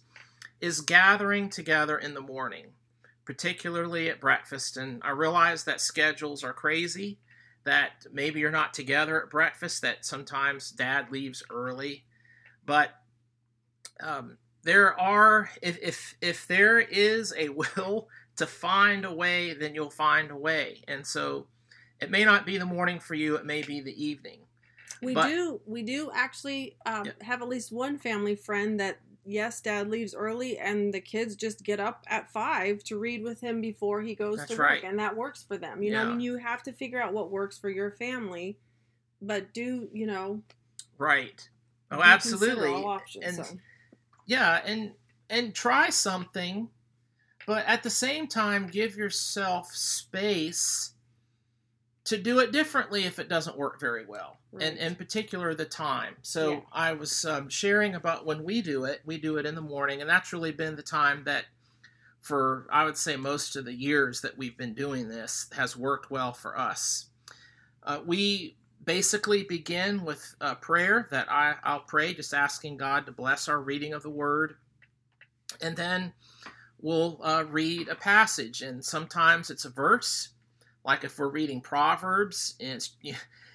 is 0.59 0.81
gathering 0.81 1.49
together 1.49 1.97
in 1.97 2.13
the 2.13 2.21
morning, 2.21 2.67
particularly 3.25 4.09
at 4.09 4.21
breakfast. 4.21 4.77
And 4.77 5.01
I 5.03 5.11
realize 5.11 5.63
that 5.63 5.81
schedules 5.81 6.43
are 6.43 6.53
crazy, 6.53 7.19
that 7.63 8.05
maybe 8.11 8.39
you're 8.39 8.51
not 8.51 8.73
together 8.73 9.21
at 9.21 9.29
breakfast, 9.29 9.81
that 9.81 10.05
sometimes 10.05 10.71
dad 10.71 11.11
leaves 11.11 11.43
early. 11.49 12.05
But 12.65 12.91
um, 14.01 14.37
there 14.63 14.99
are, 14.99 15.49
if, 15.61 15.77
if, 15.81 16.15
if 16.21 16.47
there 16.47 16.79
is 16.79 17.33
a 17.37 17.49
will 17.49 18.07
to 18.37 18.47
find 18.47 19.05
a 19.05 19.13
way, 19.13 19.53
then 19.53 19.75
you'll 19.75 19.89
find 19.89 20.31
a 20.31 20.37
way. 20.37 20.83
And 20.87 21.05
so 21.05 21.47
it 21.99 22.09
may 22.09 22.25
not 22.25 22.45
be 22.45 22.57
the 22.57 22.65
morning 22.65 22.99
for 22.99 23.13
you, 23.13 23.35
it 23.35 23.45
may 23.45 23.61
be 23.61 23.81
the 23.81 24.03
evening. 24.03 24.41
We 25.01 25.13
But- 25.13 25.27
do 25.29 25.61
we 25.65 25.81
do 25.83 26.11
actually 26.13 26.77
um, 26.85 27.05
Yeah. 27.05 27.11
have 27.21 27.41
at 27.41 27.47
least 27.49 27.71
one 27.71 27.97
family 27.97 28.35
friend 28.35 28.79
that 28.79 28.99
yes, 29.25 29.61
dad 29.61 29.87
leaves 29.89 30.15
early 30.15 30.57
and 30.57 30.91
the 30.93 30.99
kids 31.01 31.35
just 31.35 31.63
get 31.63 31.79
up 31.79 32.03
at 32.07 32.31
five 32.31 32.83
to 32.85 32.97
read 32.97 33.23
with 33.23 33.39
him 33.41 33.61
before 33.61 34.01
he 34.01 34.15
goes 34.15 34.37
That's 34.37 34.51
to 34.51 34.57
work. 34.57 34.69
right. 34.69 34.83
And 34.83 34.97
that 34.99 35.15
works 35.15 35.43
for 35.43 35.57
them. 35.57 35.83
You 35.83 35.91
know, 35.91 36.01
I 36.01 36.05
mean, 36.05 36.19
you 36.21 36.37
have 36.37 36.63
to 36.63 36.73
figure 36.73 36.99
out 37.01 37.13
what 37.13 37.29
works 37.29 37.57
for 37.57 37.69
your 37.69 37.91
family, 37.91 38.57
but 39.21 39.53
do, 39.53 39.89
you 39.93 40.07
know, 40.07 40.41
Right. 40.97 41.47
Oh, 41.91 42.01
absolutely. 42.01 42.69
all 42.69 42.87
options. 42.87 43.25
And 43.37 43.45
so. 43.45 43.57
yeah, 44.25 44.61
and 44.65 44.93
and 45.29 45.53
try 45.55 45.89
something, 45.89 46.69
but 47.47 47.65
at 47.65 47.83
the 47.83 47.89
same 47.89 48.27
time, 48.27 48.67
give 48.67 48.97
yourself 48.97 49.71
space 49.73 50.93
to 52.05 52.17
do 52.17 52.39
it 52.39 52.51
differently 52.51 53.05
if 53.05 53.17
it 53.19 53.29
doesn't 53.29 53.57
work 53.57 53.79
very 53.79 54.05
well, 54.05 54.40
and 54.59 54.77
in 54.77 54.95
particular 54.95 55.53
the 55.53 55.65
time. 55.65 56.15
So 56.21 56.51
Yeah. 56.51 56.59
I 56.73 56.93
was 56.93 57.23
um, 57.25 57.49
sharing 57.49 57.95
about 57.95 58.25
when 58.25 58.43
we 58.43 58.61
do 58.61 58.85
it. 58.85 59.01
We 59.05 59.17
do 59.17 59.37
it 59.37 59.45
in 59.45 59.55
the 59.55 59.61
morning, 59.61 60.01
and 60.01 60.09
that's 60.09 60.33
really 60.33 60.51
been 60.51 60.75
the 60.75 60.83
time 60.83 61.23
that, 61.25 61.45
for 62.19 62.67
I 62.69 62.83
would 62.83 62.97
say 62.97 63.15
most 63.15 63.55
of 63.55 63.65
the 63.65 63.73
years 63.73 64.21
that 64.21 64.37
we've 64.37 64.57
been 64.57 64.73
doing 64.73 65.07
this, 65.07 65.47
has 65.53 65.77
worked 65.77 66.11
well 66.11 66.33
for 66.33 66.57
us. 66.57 67.07
Uh, 67.83 68.01
we 68.05 68.57
basically 68.83 69.43
begin 69.43 70.03
with 70.03 70.35
a 70.41 70.55
prayer 70.55 71.07
that 71.11 71.31
I, 71.31 71.55
I'll 71.63 71.81
pray, 71.81 72.13
just 72.13 72.33
asking 72.33 72.77
God 72.77 73.05
to 73.05 73.11
bless 73.11 73.47
our 73.47 73.61
reading 73.61 73.93
of 73.93 74.03
the 74.03 74.09
Word. 74.09 74.55
And 75.61 75.75
then 75.75 76.13
we'll 76.79 77.19
uh, 77.23 77.45
read 77.49 77.87
a 77.87 77.95
passage, 77.95 78.61
and 78.61 78.83
sometimes 78.83 79.49
it's 79.49 79.65
a 79.65 79.69
verse. 79.69 80.29
Like 80.83 81.03
if 81.03 81.19
we're 81.19 81.29
reading 81.29 81.61
Proverbs, 81.61 82.55
and 82.59 82.73
it's, 82.73 82.95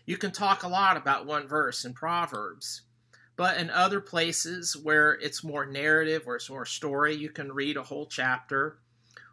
you, 0.06 0.16
can 0.16 0.30
talk 0.30 0.62
a 0.62 0.68
lot 0.68 0.96
about 0.96 1.26
one 1.26 1.46
verse 1.46 1.84
in 1.84 1.92
Proverbs. 1.92 2.82
But 3.36 3.58
in 3.58 3.68
other 3.68 4.00
places 4.00 4.74
where 4.74 5.12
it's 5.12 5.44
more 5.44 5.66
narrative, 5.66 6.24
where 6.24 6.36
it's 6.36 6.48
more 6.48 6.64
story, 6.64 7.14
you 7.14 7.28
can 7.28 7.52
read 7.52 7.76
a 7.76 7.82
whole 7.82 8.06
chapter, 8.06 8.78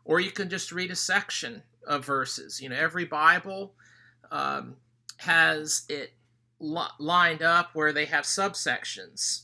or 0.04 0.20
you 0.20 0.32
can 0.32 0.50
just 0.50 0.74
read 0.74 0.92
a 0.92 0.96
section 0.96 1.64
of 1.88 2.06
verses. 2.06 2.62
You 2.62 2.70
know, 2.70 2.76
every 2.76 3.06
Bible 3.06 3.76
um, 4.30 4.76
has 5.18 5.84
it 5.88 6.12
li- 6.60 6.82
lined 7.00 7.42
up 7.42 7.70
where 7.74 7.94
they 7.94 8.06
have 8.06 8.26
subsections 8.26 9.44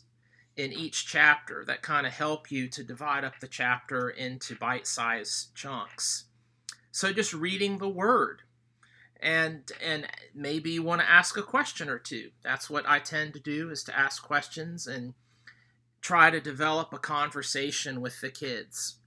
in 0.58 0.74
each 0.74 1.06
chapter 1.06 1.64
that 1.66 1.82
kind 1.82 2.06
of 2.06 2.12
help 2.12 2.52
you 2.52 2.68
to 2.68 2.84
divide 2.84 3.24
up 3.24 3.40
the 3.40 3.48
chapter 3.48 4.10
into 4.10 4.56
bite 4.56 4.88
sized 4.88 5.56
chunks. 5.56 6.26
So 6.92 7.14
just 7.14 7.34
reading 7.34 7.78
the 7.78 7.88
word. 7.88 8.42
And 9.22 9.70
and 9.84 10.08
maybe 10.34 10.72
you 10.72 10.84
want 10.84 11.02
to 11.02 11.10
ask 11.10 11.38
a 11.38 11.44
question 11.44 11.90
or 11.90 12.00
two. 12.00 12.30
That's 12.42 12.70
what 12.70 12.88
I 12.88 13.00
tend 13.00 13.34
to 13.34 13.40
do 13.40 13.70
is 13.70 13.84
to 13.84 13.98
ask 13.98 14.24
questions 14.24 14.88
and 14.88 15.14
try 16.02 16.30
to 16.30 16.40
develop 16.40 16.94
a 16.94 17.00
conversation 17.00 18.00
with 18.00 18.22
the 18.22 18.30
kids. 18.30 19.00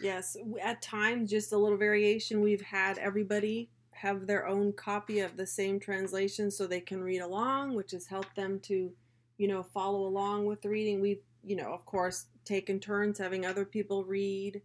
Yes, 0.00 0.36
at 0.62 0.82
times, 0.82 1.30
just 1.30 1.52
a 1.52 1.58
little 1.58 1.78
variation. 1.78 2.40
We've 2.40 2.60
had 2.60 2.98
everybody 2.98 3.70
have 3.90 4.26
their 4.26 4.46
own 4.46 4.72
copy 4.72 5.20
of 5.20 5.36
the 5.36 5.46
same 5.46 5.80
translation 5.80 6.50
so 6.50 6.66
they 6.66 6.80
can 6.80 7.02
read 7.02 7.18
along, 7.18 7.74
which 7.74 7.90
has 7.90 8.06
helped 8.06 8.36
them 8.36 8.60
to, 8.60 8.92
you 9.38 9.48
know, 9.48 9.62
follow 9.62 10.06
along 10.06 10.46
with 10.46 10.62
the 10.62 10.68
reading. 10.68 11.00
We've, 11.00 11.22
you 11.42 11.56
know, 11.56 11.72
of 11.72 11.84
course, 11.84 12.26
taken 12.44 12.78
turns 12.78 13.18
having 13.18 13.44
other 13.44 13.64
people 13.64 14.04
read. 14.04 14.62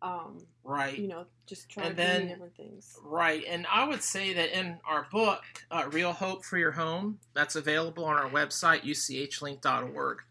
Um, 0.00 0.46
Right. 0.62 0.96
you 0.98 1.08
know, 1.08 1.26
just 1.46 1.68
try 1.68 1.84
And 1.86 1.96
then- 1.96 2.28
different 2.28 2.56
things. 2.56 2.96
Right, 3.02 3.44
and 3.48 3.66
I 3.66 3.84
would 3.84 4.02
say 4.02 4.32
that 4.34 4.56
in 4.56 4.78
our 4.84 5.08
book, 5.10 5.42
uh, 5.70 5.88
Real 5.90 6.12
Hope 6.12 6.44
for 6.44 6.56
Your 6.58 6.72
Home, 6.72 7.18
that's 7.34 7.56
available 7.56 8.04
on 8.04 8.16
our 8.16 8.30
website, 8.30 8.82
uchlink.org, 8.84 10.22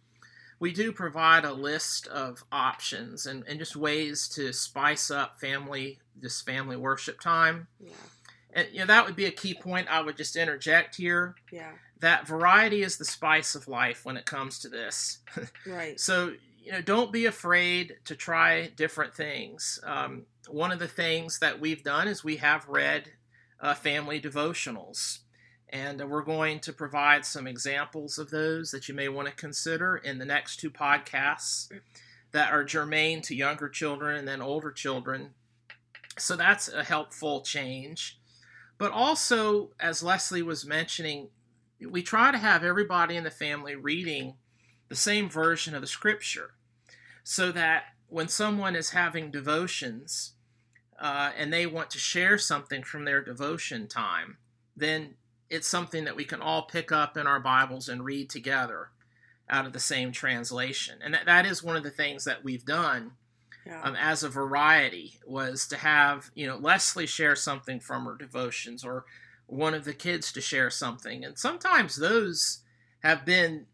we 0.59 0.71
do 0.73 0.91
provide 0.91 1.45
a 1.45 1.53
list 1.53 2.07
of 2.07 2.43
options 2.51 3.25
and, 3.25 3.43
and 3.47 3.59
just 3.59 3.75
ways 3.75 4.27
to 4.29 4.51
spice 4.53 5.11
up 5.11 5.39
family, 5.39 5.99
this 6.15 6.41
family 6.41 6.75
worship 6.77 7.19
time. 7.19 7.67
Yeah, 7.79 7.91
And 8.53 8.67
you 8.71 8.79
know, 8.79 8.85
that 8.87 9.05
would 9.05 9.15
be 9.15 9.25
a 9.25 9.31
key 9.31 9.53
point 9.53 9.87
I 9.89 10.01
would 10.01 10.17
just 10.17 10.35
interject 10.35 10.95
here. 10.95 11.35
yeah, 11.51 11.73
That 11.99 12.25
variety 12.25 12.81
is 12.83 12.97
the 12.97 13.05
spice 13.05 13.53
of 13.53 13.67
life 13.67 14.03
when 14.05 14.17
it 14.17 14.25
comes 14.25 14.59
to 14.59 14.69
this. 14.69 15.19
right. 15.67 15.99
So, 15.99 16.33
you 16.67 16.73
know, 16.73 16.81
don't 16.81 17.13
be 17.13 17.25
afraid 17.25 17.95
to 18.03 18.13
try 18.13 18.67
different 18.67 19.15
things. 19.15 19.79
Um, 19.85 20.25
one 20.49 20.73
of 20.73 20.79
the 20.79 20.87
things 20.89 21.39
that 21.39 21.61
we've 21.61 21.81
done 21.81 22.09
is 22.09 22.25
we 22.25 22.37
have 22.37 22.67
read 22.67 23.13
uh, 23.61 23.73
family 23.73 24.19
devotionals. 24.19 25.19
And 25.69 26.01
we're 26.09 26.23
going 26.23 26.59
to 26.61 26.73
provide 26.73 27.23
some 27.23 27.47
examples 27.47 28.17
of 28.17 28.31
those 28.31 28.71
that 28.71 28.89
you 28.89 28.93
may 28.93 29.07
want 29.07 29.29
to 29.29 29.33
consider 29.33 29.95
in 29.95 30.17
the 30.17 30.25
next 30.25 30.57
two 30.57 30.69
podcasts 30.69 31.71
that 32.33 32.51
are 32.51 32.65
germane 32.65 33.21
to 33.21 33.35
younger 33.35 33.69
children 33.69 34.17
and 34.17 34.27
then 34.27 34.41
older 34.41 34.71
children. 34.71 35.35
So 36.17 36.35
that's 36.35 36.67
a 36.67 36.83
helpful 36.83 37.39
change. 37.41 38.19
But 38.77 38.91
also, 38.91 39.69
as 39.79 40.03
Leslee 40.03 40.43
was 40.43 40.65
mentioning, 40.65 41.29
we 41.79 42.03
try 42.03 42.31
to 42.33 42.37
have 42.37 42.65
everybody 42.65 43.15
in 43.15 43.23
the 43.23 43.31
family 43.31 43.75
reading 43.75 44.33
the 44.89 44.95
same 44.95 45.29
version 45.29 45.73
of 45.73 45.79
the 45.79 45.87
scripture 45.87 46.51
so 47.29 47.51
that 47.51 47.83
when 48.07 48.29
someone 48.29 48.73
is 48.73 48.91
having 48.91 49.29
devotions 49.29 50.31
uh, 50.97 51.31
and 51.37 51.51
they 51.51 51.65
want 51.65 51.89
to 51.89 51.99
share 51.99 52.37
something 52.37 52.83
from 52.83 53.03
their 53.03 53.21
devotion 53.21 53.85
time, 53.85 54.37
then 54.77 55.15
it's 55.49 55.67
something 55.67 56.05
that 56.05 56.15
we 56.15 56.23
can 56.23 56.39
all 56.41 56.61
pick 56.61 56.89
up 56.89 57.17
in 57.17 57.27
our 57.27 57.41
Bibles 57.41 57.89
and 57.89 58.05
read 58.05 58.29
together 58.29 58.91
out 59.49 59.65
of 59.65 59.73
the 59.73 59.79
same 59.79 60.13
translation. 60.13 60.99
And 61.03 61.13
that, 61.13 61.25
that 61.25 61.45
is 61.45 61.61
one 61.61 61.75
of 61.75 61.83
the 61.83 61.89
things 61.89 62.23
that 62.23 62.45
we've 62.45 62.63
done 62.63 63.11
Yeah, 63.65 63.81
um, 63.81 63.97
as 63.97 64.23
a 64.23 64.29
variety 64.29 65.19
was 65.25 65.67
to 65.67 65.75
have 65.75 66.31
you 66.33 66.47
know 66.47 66.57
Leslee 66.57 67.09
share 67.09 67.35
something 67.35 67.81
from 67.81 68.05
her 68.05 68.15
devotions 68.15 68.85
or 68.85 69.03
one 69.47 69.73
of 69.73 69.83
the 69.83 69.93
kids 69.93 70.31
to 70.31 70.39
share 70.39 70.69
something 70.69 71.25
and 71.25 71.37
sometimes 71.37 71.97
those 71.97 72.59
have 72.99 73.25
been 73.25 73.65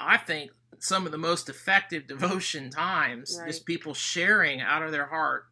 I 0.00 0.16
think 0.16 0.50
some 0.78 1.06
of 1.06 1.12
the 1.12 1.18
most 1.18 1.48
effective 1.48 2.06
devotion 2.06 2.70
times 2.70 3.36
Right. 3.38 3.48
just 3.48 3.66
people 3.66 3.94
sharing 3.94 4.60
out 4.60 4.82
of 4.82 4.92
their 4.92 5.06
heart 5.06 5.44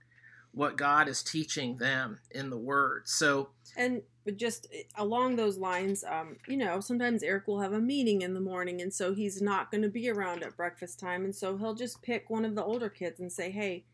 what 0.52 0.76
God 0.76 1.09
is 1.09 1.23
teaching 1.23 1.76
them 1.76 2.19
in 2.31 2.49
the 2.49 2.57
word 2.57 3.07
so 3.07 3.50
and 3.76 4.02
just 4.37 4.67
eh, 4.73 4.83
along 4.97 5.37
those 5.37 5.59
lines, 5.59 6.05
um, 6.05 6.37
you 6.47 6.57
know, 6.57 6.81
sometimes 6.81 7.23
Eric 7.23 7.47
will 7.47 7.61
have 7.61 7.73
a 7.73 7.81
meeting 7.81 8.23
in 8.23 8.35
the 8.35 8.40
morning, 8.40 8.83
and 8.83 8.93
so 8.93 9.14
he's 9.14 9.40
not 9.40 9.71
going 9.71 9.83
to 9.83 9.88
be 9.88 10.11
around 10.11 10.43
at 10.43 10.57
breakfast 10.57 10.99
time, 10.99 11.25
and 11.25 11.35
so 11.35 11.57
he'll 11.57 11.75
just 11.75 12.02
pick 12.02 12.28
one 12.28 12.45
of 12.45 12.55
the 12.55 12.64
older 12.64 12.88
kids 12.88 13.21
and 13.21 13.33
say, 13.33 13.50
"Hey, 13.50 13.85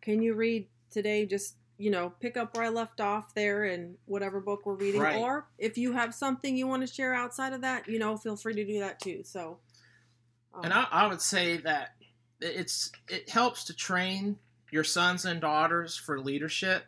can 0.00 0.22
you 0.22 0.34
read 0.34 0.66
today? 0.90 1.26
Just 1.26 1.56
you 1.76 1.90
know, 1.90 2.12
pick 2.20 2.36
up 2.36 2.54
where 2.54 2.62
I 2.62 2.68
left 2.68 3.00
off 3.00 3.34
there 3.34 3.64
in 3.64 3.96
whatever 4.06 4.40
book 4.40 4.64
we're 4.64 4.74
reading, 4.74 5.00
Right. 5.00 5.16
or 5.16 5.48
if 5.58 5.76
you 5.76 5.92
have 5.92 6.14
something 6.14 6.56
you 6.56 6.68
want 6.68 6.86
to 6.86 6.92
share 6.92 7.14
outside 7.14 7.52
of 7.52 7.62
that, 7.62 7.88
you 7.88 7.98
know, 7.98 8.16
feel 8.16 8.36
free 8.36 8.54
to 8.54 8.64
do 8.64 8.78
that 8.80 9.00
too." 9.00 9.22
So, 9.24 9.58
um, 10.54 10.64
And 10.64 10.72
I, 10.72 10.86
I 10.90 11.06
would 11.06 11.20
say 11.20 11.58
that 11.58 11.94
it's 12.40 12.92
it 13.08 13.30
helps 13.30 13.64
to 13.64 13.74
train 13.74 14.38
your 14.70 14.84
sons 14.84 15.24
and 15.24 15.40
daughters 15.40 15.96
for 15.96 16.20
leadership 16.20 16.84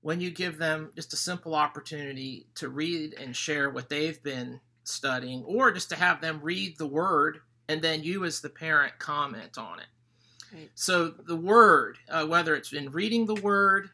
when 0.00 0.20
you 0.20 0.30
give 0.30 0.58
them 0.58 0.90
just 0.94 1.12
a 1.12 1.16
simple 1.16 1.54
opportunity 1.54 2.46
to 2.54 2.68
read 2.68 3.14
and 3.14 3.34
share 3.34 3.68
what 3.68 3.88
they've 3.88 4.22
been 4.22 4.60
studying, 4.84 5.42
or 5.44 5.70
just 5.72 5.90
to 5.90 5.96
have 5.96 6.20
them 6.20 6.40
read 6.42 6.78
the 6.78 6.86
word 6.86 7.40
and 7.68 7.82
then 7.82 8.02
you, 8.02 8.24
as 8.24 8.40
the 8.40 8.48
parent, 8.48 8.98
comment 8.98 9.58
on 9.58 9.80
it. 9.80 9.86
Right. 10.54 10.70
So 10.74 11.08
the 11.08 11.36
word, 11.36 11.98
uh, 12.08 12.26
whether 12.26 12.54
it's 12.54 12.72
in 12.72 12.90
reading 12.90 13.26
the 13.26 13.34
word 13.34 13.90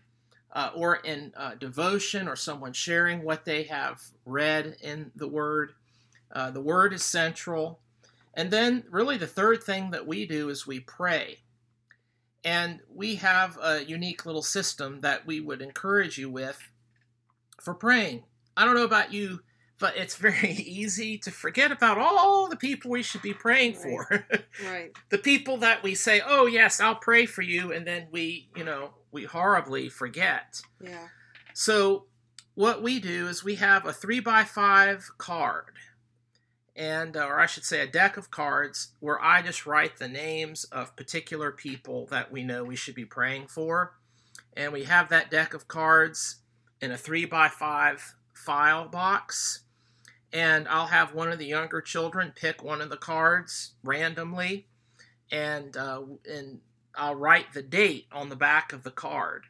uh, 0.53 0.71
or 0.75 0.97
in 0.97 1.33
uh, 1.37 1.57
devotion 1.57 2.29
or 2.29 2.37
someone 2.37 2.73
sharing 2.73 3.25
what 3.25 3.45
they 3.45 3.65
have 3.65 4.01
read 4.25 4.77
in 4.81 5.11
the 5.17 5.27
word, 5.27 5.73
uh, 6.31 6.51
the 6.51 6.61
word 6.61 6.93
is 6.93 7.03
central. 7.03 7.81
And 8.37 8.51
then, 8.51 8.85
really, 8.91 9.17
the 9.17 9.27
third 9.27 9.63
thing 9.63 9.91
that 9.93 10.07
we 10.07 10.27
do 10.27 10.49
is 10.49 10.67
we 10.67 10.81
pray. 10.81 11.39
And 12.45 12.81
we 12.93 13.15
have 13.17 13.59
a 13.63 13.85
unique 13.85 14.27
little 14.27 14.43
system 14.43 15.01
that 15.01 15.27
we 15.27 15.41
would 15.41 15.63
encourage 15.63 16.19
you 16.19 16.29
with 16.29 16.59
for 17.63 17.75
praying. 17.75 18.25
I 18.57 18.65
don't 18.65 18.75
know 18.75 18.85
about 18.85 19.13
you, 19.13 19.41
but 19.79 19.97
it's 19.97 20.17
very 20.31 20.51
easy 20.53 21.17
to 21.19 21.31
forget 21.31 21.73
about 21.73 21.97
all 21.99 22.49
the 22.49 22.57
people 22.57 22.91
we 22.91 23.03
should 23.03 23.23
be 23.23 23.33
praying 23.33 23.75
for. 23.75 24.27
right, 24.65 24.91
the 25.09 25.19
people 25.19 25.57
that 25.59 25.83
we 25.83 25.95
say, 25.95 26.21
"Oh 26.25 26.47
yes, 26.47 26.81
I'll 26.81 26.97
pray 26.97 27.27
for 27.27 27.43
you," 27.43 27.73
and 27.73 27.87
then 27.87 28.09
we, 28.11 28.51
you 28.57 28.65
know, 28.65 28.91
we 29.11 29.25
horribly 29.25 29.89
forget. 29.89 30.61
yeah, 30.83 31.09
So 31.55 32.07
what 32.55 32.83
we 32.83 33.01
do 33.01 33.27
is 33.29 33.43
we 33.43 33.55
have 33.57 33.87
a 33.87 33.93
three 33.93 34.21
by 34.21 34.45
five 34.45 35.09
card, 35.19 35.67
and 36.77 37.17
uh, 37.17 37.25
or 37.27 37.39
I 37.39 37.47
should 37.47 37.65
say 37.65 37.81
a 37.81 37.87
deck 37.87 38.17
of 38.17 38.31
cards 38.31 38.89
where 39.01 39.23
I 39.23 39.43
just 39.43 39.67
write 39.67 39.99
the 39.99 40.09
names 40.09 40.65
of 40.65 40.97
particular 40.97 41.53
people 41.53 42.07
that 42.07 42.33
we 42.33 42.43
know 42.43 42.65
we 42.65 42.77
should 42.77 42.95
be 42.95 43.05
praying 43.05 43.47
for, 43.49 43.95
and 44.57 44.73
we 44.73 44.85
have 44.85 45.09
that 45.09 45.31
deck 45.31 45.55
of 45.55 45.69
cards 45.69 46.37
in 46.81 46.91
a 46.91 46.97
three 46.97 47.25
by 47.25 47.49
five 47.49 48.15
file 48.33 48.89
box. 48.89 49.61
And 50.33 50.67
I'll 50.67 50.89
have 50.89 51.15
one 51.15 51.31
of 51.31 51.39
the 51.39 51.47
younger 51.47 51.81
children 51.81 52.33
pick 52.35 52.65
one 52.65 52.81
of 52.81 52.91
the 52.91 52.97
cards 52.97 53.75
randomly, 53.85 54.67
and 55.31 55.77
uh, 55.77 56.03
and 56.29 56.61
I'll 56.97 57.15
write 57.15 57.53
the 57.53 57.63
date 57.63 58.07
on 58.11 58.29
the 58.29 58.37
back 58.37 58.73
of 58.73 58.83
the 58.83 58.91
card 58.91 59.45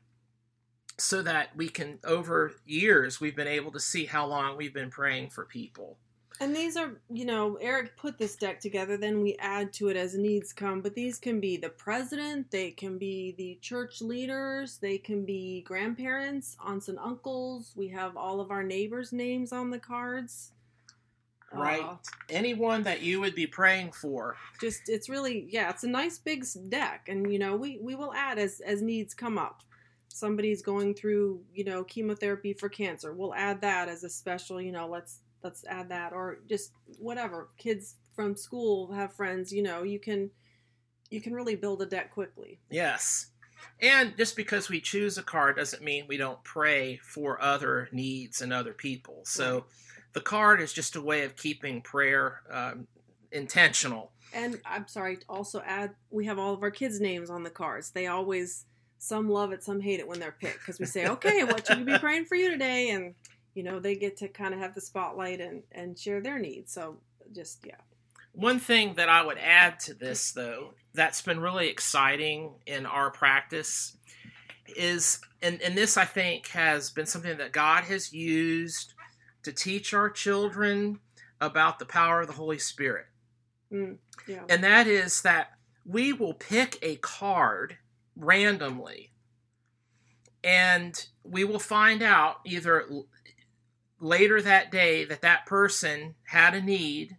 so 0.99 1.23
that 1.23 1.57
we 1.57 1.69
can 1.69 1.99
over 2.05 2.53
years 2.65 3.21
we've 3.21 3.35
been 3.35 3.49
able 3.49 3.73
to 3.73 3.81
see 3.81 4.05
how 4.05 4.27
long 4.27 4.57
we've 4.57 4.75
been 4.75 4.91
praying 4.91 5.31
for 5.31 5.45
people. 5.45 5.99
And 6.41 6.55
these 6.55 6.77
are, 6.77 7.01
you 7.13 7.25
know, 7.25 7.57
Eric 7.61 7.97
put 7.97 8.19
this 8.19 8.35
deck 8.35 8.59
together, 8.59 8.97
then 8.97 9.23
we 9.23 9.37
add 9.39 9.73
to 9.75 9.89
it 9.89 9.97
as 9.97 10.17
needs 10.17 10.53
come. 10.53 10.81
But 10.81 10.95
these 10.95 11.19
can 11.19 11.39
be 11.39 11.57
the 11.57 11.69
president, 11.69 12.51
they 12.51 12.73
can 12.73 12.99
be 12.99 13.35
the 13.39 13.57
church 13.63 14.03
leaders, 14.03 14.79
they 14.79 14.99
can 14.99 15.25
be 15.25 15.63
grandparents, 15.63 16.57
aunts 16.65 16.89
and 16.89 16.99
uncles. 16.99 17.73
We 17.77 17.89
have 17.89 18.17
all 18.17 18.41
of 18.41 18.51
our 18.51 18.65
neighbors' 18.65 19.13
names 19.13 19.53
on 19.53 19.71
the 19.71 19.79
cards. 19.79 20.51
Right. 21.53 21.83
Uh, 21.83 21.97
Anyone 22.31 22.83
that 22.83 23.03
you 23.03 23.21
would 23.21 23.37
be 23.37 23.47
praying 23.47 23.93
for. 23.93 24.37
just 24.61 24.89
it's 24.89 25.09
really 25.09 25.47
yeah, 25.51 25.71
it's 25.71 25.85
a 25.85 25.89
nice 25.89 26.19
big 26.19 26.45
deck, 26.69 27.07
and 27.09 27.33
you 27.33 27.39
know 27.39 27.55
we 27.55 27.79
we 27.81 27.95
will 27.95 28.13
add 28.13 28.41
as 28.41 28.61
as 28.61 28.83
needs 28.83 29.15
come 29.15 29.39
up. 29.39 29.63
Somebody's 30.09 30.63
going 30.63 30.95
through 30.95 31.43
you 31.55 31.63
know 31.63 31.85
chemotherapy 31.85 32.55
for 32.55 32.69
cancer. 32.69 33.13
We'll 33.13 33.35
add 33.35 33.61
that 33.61 33.89
as 33.89 34.03
a 34.03 34.11
special. 34.11 34.61
You 34.61 34.73
know, 34.73 34.89
let's 34.89 35.21
let's 35.45 35.65
add 35.67 35.91
that, 35.91 36.13
or 36.13 36.39
just 36.49 36.73
whatever. 36.99 37.51
Kids 37.59 37.97
from 38.17 38.37
school 38.37 38.93
have 38.93 39.13
friends. 39.13 39.53
You 39.53 39.63
know, 39.63 39.83
you 39.83 40.01
can 40.01 40.31
you 41.11 41.21
can 41.21 41.35
really 41.35 41.55
build 41.55 41.83
a 41.83 41.87
deck 41.87 42.13
quickly. 42.13 42.59
Yes. 42.71 43.29
And 43.81 44.17
just 44.17 44.37
because 44.37 44.69
we 44.69 44.81
choose 44.81 45.19
a 45.19 45.23
card 45.23 45.57
doesn't 45.57 45.83
mean 45.83 46.07
we 46.09 46.17
don't 46.17 46.43
pray 46.45 46.99
for 47.03 47.41
other 47.41 47.89
needs 47.93 48.41
and 48.41 48.53
other 48.53 48.73
people. 48.73 49.21
So 49.25 49.55
Right. 49.55 49.65
the 50.15 50.21
card 50.21 50.61
is 50.61 50.73
just 50.73 50.97
a 50.97 51.01
way 51.01 51.25
of 51.25 51.37
keeping 51.37 51.83
prayer 51.83 52.43
um, 52.51 52.87
intentional. 53.33 54.13
And 54.33 54.61
I'm 54.65 54.89
sorry, 54.89 55.19
to 55.19 55.25
also 55.29 55.63
add, 55.65 55.95
we 56.11 56.27
have 56.27 56.39
all 56.39 56.55
of 56.55 56.63
our 56.63 56.71
kids' 56.71 57.01
names 57.01 57.31
on 57.31 57.43
the 57.43 57.51
cards. 57.51 57.91
They 57.91 58.07
always, 58.07 58.65
some 58.99 59.29
love 59.29 59.53
it, 59.53 59.63
some 59.63 59.81
hate 59.81 60.01
it 60.01 60.09
when 60.09 60.19
they're 60.19 60.33
picked 60.33 60.59
because 60.61 60.79
we 60.81 60.87
say, 60.87 61.07
okay, 61.07 61.45
what 61.45 61.67
should 61.67 61.79
we 61.79 61.85
be 61.85 61.99
praying 61.99 62.25
for 62.25 62.35
you 62.35 62.51
today? 62.51 62.91
And, 62.91 63.15
you 63.55 63.63
know, 63.63 63.79
they 63.79 63.95
get 63.95 64.17
to 64.19 64.29
kind 64.29 64.53
of 64.55 64.61
have 64.61 64.75
the 64.75 64.81
spotlight 64.81 65.41
and, 65.41 65.63
and 65.73 65.99
share 65.99 66.21
their 66.21 66.39
needs. 66.39 66.73
So 66.73 66.99
just, 67.35 67.65
yeah. 67.67 67.77
One 68.33 68.59
thing 68.59 68.95
that 68.95 69.09
I 69.09 69.25
would 69.25 69.39
add 69.39 69.79
to 69.81 69.95
this, 69.95 70.33
though, 70.33 70.75
that's 70.93 71.23
been 71.23 71.41
really 71.41 71.69
exciting 71.69 72.55
in 72.67 72.85
our 72.85 73.11
practice 73.11 73.97
is, 74.77 75.21
and, 75.41 75.63
and 75.63 75.77
this 75.77 75.97
I 75.97 76.05
think 76.05 76.49
has 76.49 76.91
been 76.91 77.07
something 77.07 77.39
that 77.39 77.53
God 77.53 77.85
has 77.85 78.13
used 78.13 78.95
to 79.45 79.53
teach 79.53 79.95
our 79.95 80.11
children 80.11 80.99
about 81.41 81.79
the 81.79 81.87
power 81.87 82.23
of 82.23 82.27
the 82.27 82.33
Holy 82.33 82.59
Spirit. 82.59 83.07
Mm, 83.73 83.99
yeah. 84.27 84.43
And 84.49 84.65
that 84.65 84.87
is 84.87 85.23
that 85.23 85.53
we 85.85 86.13
will 86.13 86.35
pick 86.35 86.79
a 86.83 86.97
card 86.97 87.77
randomly 88.17 89.13
and 90.43 91.07
we 91.25 91.45
will 91.45 91.59
find 91.59 92.03
out 92.03 92.37
either 92.45 92.87
later 94.01 94.41
that 94.43 94.71
day 94.71 95.05
that 95.05 95.23
that 95.23 95.47
person 95.47 96.15
had 96.25 96.55
a 96.55 96.61
need 96.61 97.17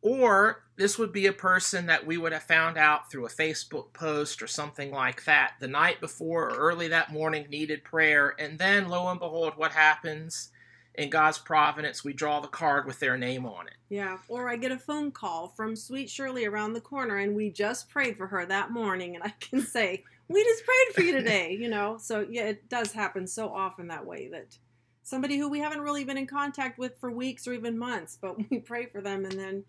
or 0.00 0.64
this 0.76 0.98
would 0.98 1.12
be 1.12 1.26
a 1.26 1.32
person 1.32 1.86
that 1.86 2.04
we 2.06 2.18
would 2.18 2.32
have 2.32 2.42
found 2.42 2.76
out 2.76 3.10
through 3.10 3.24
a 3.24 3.30
Facebook 3.30 3.92
post 3.92 4.42
or 4.42 4.46
something 4.46 4.90
like 4.90 5.24
that 5.24 5.52
the 5.60 5.68
night 5.68 6.00
before 6.00 6.50
or 6.50 6.56
early 6.56 6.88
that 6.88 7.12
morning 7.12 7.46
needed 7.48 7.84
prayer 7.84 8.34
and 8.38 8.58
then 8.58 8.88
lo 8.88 9.08
and 9.08 9.20
behold 9.20 9.54
what 9.56 9.72
happens 9.72 10.50
in 10.94 11.10
God's 11.10 11.38
providence 11.38 12.04
we 12.04 12.12
draw 12.12 12.40
the 12.40 12.48
card 12.48 12.86
with 12.86 12.98
their 13.00 13.16
name 13.18 13.46
on 13.46 13.66
it 13.66 13.74
Yeah. 13.94 14.18
Or 14.26 14.48
I 14.48 14.56
get 14.56 14.72
a 14.72 14.78
phone 14.78 15.12
call 15.12 15.48
from 15.48 15.76
Sweet 15.76 16.10
Shirley 16.10 16.46
around 16.46 16.72
the 16.72 16.80
corner 16.80 17.18
and 17.18 17.36
we 17.36 17.50
just 17.50 17.88
prayed 17.88 18.16
for 18.16 18.26
her 18.26 18.44
that 18.46 18.72
morning. 18.72 19.14
And 19.14 19.22
I 19.22 19.28
can 19.40 19.60
say, 19.60 20.02
we 20.26 20.42
just 20.42 20.64
prayed 20.64 20.94
for 20.94 21.02
you 21.02 21.12
today, 21.12 21.52
you 21.52 21.68
know? 21.68 21.98
So, 22.00 22.26
yeah, 22.28 22.44
it 22.44 22.68
does 22.68 22.90
happen 22.90 23.26
so 23.28 23.48
often 23.54 23.86
that 23.88 24.04
way 24.04 24.28
that 24.32 24.58
somebody 25.04 25.36
who 25.38 25.48
we 25.48 25.60
haven't 25.60 25.82
really 25.82 26.02
been 26.02 26.18
in 26.18 26.26
contact 26.26 26.78
with 26.78 26.98
for 26.98 27.10
weeks 27.10 27.46
or 27.46 27.52
even 27.52 27.78
months, 27.78 28.18
but 28.20 28.36
we 28.50 28.58
pray 28.58 28.86
for 28.86 29.00
them 29.00 29.24
and 29.24 29.38
then 29.38 29.64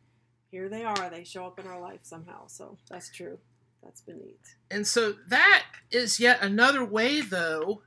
here 0.50 0.70
they 0.70 0.84
are. 0.84 1.10
They 1.10 1.24
show 1.24 1.46
up 1.46 1.60
in 1.60 1.68
our 1.68 1.80
life 1.80 2.00
somehow. 2.04 2.48
So 2.48 2.78
that's 2.90 3.12
true. 3.12 3.38
That's 3.84 4.02
been 4.02 4.18
neat. 4.18 4.40
And 4.72 4.88
so 4.88 5.14
that 5.28 5.64
is 5.92 6.20
yet 6.20 6.42
another 6.42 6.84
way, 6.84 7.22
though, 7.22 7.84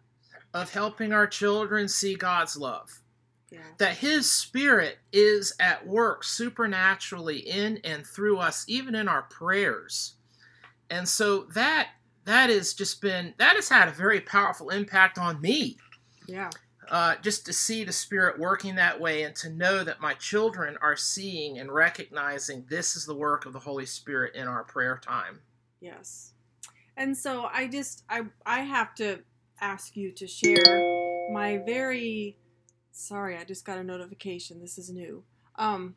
of 0.54 0.72
helping 0.72 1.12
our 1.12 1.26
children 1.26 1.88
see 1.88 2.14
God's 2.14 2.56
love. 2.56 3.00
Yeah. 3.50 3.61
That 3.78 3.96
His 3.96 4.30
Spirit 4.30 4.98
is 5.12 5.54
at 5.58 5.87
work 5.87 6.22
supernaturally 6.22 7.38
in 7.38 7.78
and 7.84 8.06
through 8.06 8.38
us, 8.38 8.64
even 8.68 8.94
in 8.94 9.08
our 9.08 9.22
prayers. 9.22 10.14
And 10.90 11.08
so 11.08 11.44
that 11.54 11.88
that 12.26 12.50
has 12.50 12.74
just 12.74 13.00
been 13.00 13.32
that 13.38 13.56
has 13.56 13.70
had 13.70 13.88
a 13.88 13.92
very 13.92 14.20
powerful 14.20 14.68
impact 14.68 15.16
on 15.16 15.40
me. 15.40 15.78
Yeah. 16.26 16.50
Uh, 16.90 17.16
just 17.22 17.44
to 17.44 17.53
see 17.53 17.85
the 17.85 17.92
Spirit 17.92 18.38
working 18.38 18.74
that 18.77 18.98
way 18.98 19.22
and 19.22 19.37
to 19.37 19.51
know 19.51 19.85
that 19.85 20.01
my 20.01 20.14
children 20.14 20.79
are 20.81 20.96
seeing 20.96 21.59
and 21.59 21.70
recognizing 21.70 22.64
this 22.70 22.96
is 22.96 23.05
the 23.05 23.14
work 23.14 23.44
of 23.44 23.53
the 23.53 23.59
Holy 23.59 23.85
Spirit 23.85 24.35
in 24.35 24.48
our 24.48 24.64
prayer 24.64 24.98
time. 25.03 25.40
Yes. 25.81 26.33
And 26.96 27.16
so 27.16 27.48
I 27.53 27.68
just 27.68 28.05
I 28.09 28.22
I 28.44 28.61
have 28.61 28.94
to 28.96 29.20
ask 29.61 29.96
you 29.96 30.12
to 30.12 30.27
share 30.27 31.29
my 31.33 31.59
very 31.59 32.38
sorry, 32.90 33.37
I 33.37 33.44
just 33.44 33.64
got 33.64 33.79
a 33.79 33.85
notification. 33.85 34.61
This 34.61 34.79
is 34.79 34.90
new. 34.90 35.22
Um 35.57 35.94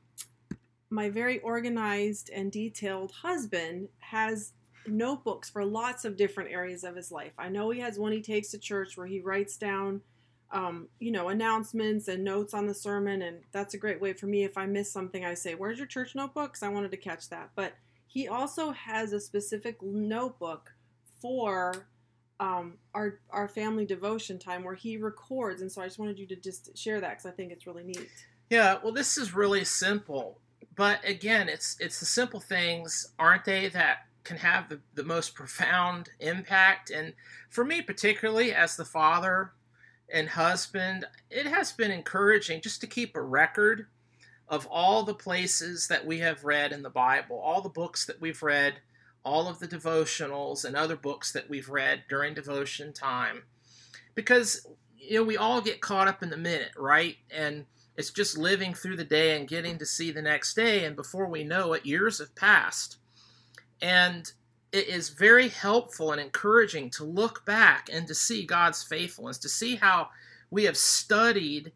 my 0.90 1.10
very 1.10 1.40
organized 1.40 2.30
and 2.30 2.52
detailed 2.52 3.12
husband 3.12 3.88
has 4.00 4.52
notebooks 4.86 5.50
for 5.50 5.64
lots 5.64 6.06
of 6.06 6.18
different 6.18 6.52
areas 6.52 6.84
of 6.84 6.96
his 6.96 7.12
life. 7.12 7.32
I 7.38 7.50
know 7.50 7.70
he 7.70 7.80
has 7.80 7.98
one 7.98 8.12
he 8.12 8.22
takes 8.22 8.50
to 8.50 8.60
church 8.60 8.98
where 8.98 9.08
he 9.08 9.22
writes 9.22 9.56
down 9.58 10.02
um, 10.52 10.90
you 11.00 11.12
know, 11.12 11.30
announcements 11.30 12.08
and 12.08 12.24
notes 12.24 12.54
on 12.54 12.68
the 12.68 12.74
sermon, 12.74 13.22
and 13.22 13.38
that's 13.52 13.74
a 13.74 13.78
great 13.78 14.02
way 14.02 14.14
for 14.14 14.28
me. 14.28 14.44
If 14.44 14.58
I 14.58 14.66
miss 14.66 14.92
something, 14.92 15.24
I 15.24 15.34
say, 15.34 15.56
"Where's 15.56 15.78
your 15.78 15.88
church 15.88 16.16
notebook?" 16.16 16.54
Because 16.54 16.64
I 16.64 16.70
wanted 16.70 16.92
to 16.92 16.98
catch 16.98 17.30
that. 17.30 17.52
But 17.56 17.74
he 18.08 18.28
also 18.28 18.72
has 18.72 19.14
a 19.14 19.20
specific 19.20 19.82
notebook 19.82 20.74
for 21.22 21.88
um, 22.40 22.74
our 22.94 23.20
our 23.30 23.48
family 23.48 23.86
devotion 23.86 24.40
time 24.40 24.64
where 24.64 24.76
he 24.76 24.98
records, 24.98 25.62
and 25.62 25.72
so 25.72 25.82
I 25.82 25.86
just 25.86 26.00
wanted 26.00 26.20
you 26.20 26.28
to 26.28 26.36
just 26.36 26.78
share 26.78 27.00
that 27.00 27.12
because 27.12 27.26
I 27.26 27.32
think 27.32 27.52
it's 27.52 27.66
really 27.66 27.84
neat. 27.84 28.10
Yeah, 28.50 28.80
well, 28.84 28.92
this 28.92 29.18
is 29.18 29.34
really 29.34 29.64
simple, 29.64 30.40
but 30.76 31.00
again, 31.08 31.48
it's 31.48 31.78
it's 31.80 32.00
the 32.00 32.06
simple 32.06 32.42
things, 32.42 33.14
aren't 33.18 33.46
they, 33.46 33.70
that 33.70 34.00
can 34.24 34.38
have 34.38 34.70
the, 34.70 34.80
the 34.94 35.04
most 35.04 35.34
profound 35.34 36.10
impact. 36.20 36.90
And 36.90 37.14
for 37.50 37.66
me, 37.66 37.82
particularly 37.82 38.54
as 38.54 38.76
the 38.76 38.86
father 38.86 39.54
and 40.14 40.30
husband, 40.30 41.06
it 41.30 41.48
has 41.48 41.72
been 41.72 41.92
encouraging 41.92 42.62
just 42.62 42.82
to 42.82 42.88
keep 42.88 43.16
a 43.16 43.22
record 43.22 43.88
of 44.48 44.68
all 44.68 45.04
the 45.04 45.14
places 45.14 45.88
that 45.88 46.06
we 46.06 46.20
have 46.20 46.44
read 46.44 46.74
in 46.74 46.82
the 46.82 46.90
Bible, 46.90 47.40
all 47.40 47.62
the 47.62 47.70
books 47.70 48.06
that 48.06 48.20
we've 48.20 48.44
read, 48.44 48.76
all 49.24 49.48
of 49.48 49.60
the 49.60 49.68
devotionals 49.68 50.66
and 50.66 50.76
other 50.76 50.96
books 50.96 51.32
that 51.32 51.50
we've 51.50 51.70
read 51.70 52.04
during 52.10 52.34
devotion 52.34 52.92
time. 52.92 53.44
Because, 54.14 54.68
you 54.98 55.20
know, 55.20 55.24
we 55.24 55.38
all 55.38 55.62
get 55.62 55.80
caught 55.80 56.10
up 56.10 56.22
in 56.22 56.30
the 56.30 56.38
minute, 56.38 56.72
right? 56.76 57.16
And 57.34 57.66
it's 57.96 58.12
just 58.12 58.38
living 58.38 58.74
through 58.74 58.98
the 58.98 59.06
day 59.06 59.38
and 59.38 59.48
getting 59.48 59.78
to 59.78 59.86
see 59.86 60.12
the 60.12 60.22
next 60.22 60.54
day. 60.54 60.84
And 60.84 60.96
before 60.96 61.28
we 61.28 61.44
know 61.44 61.74
it, 61.74 61.86
years 61.86 62.20
have 62.20 62.36
passed. 62.36 62.98
And 63.82 64.32
it 64.72 64.88
is 64.88 65.10
very 65.10 65.50
helpful 65.50 66.12
and 66.12 66.22
encouraging 66.22 66.90
to 66.92 67.04
look 67.04 67.46
back 67.46 67.90
and 67.92 68.08
to 68.08 68.16
see 68.16 68.46
God's 68.46 68.84
faithfulness, 68.84 69.38
to 69.40 69.50
see 69.50 69.76
how 69.76 70.10
we 70.50 70.64
have 70.64 70.78
studied 70.78 71.72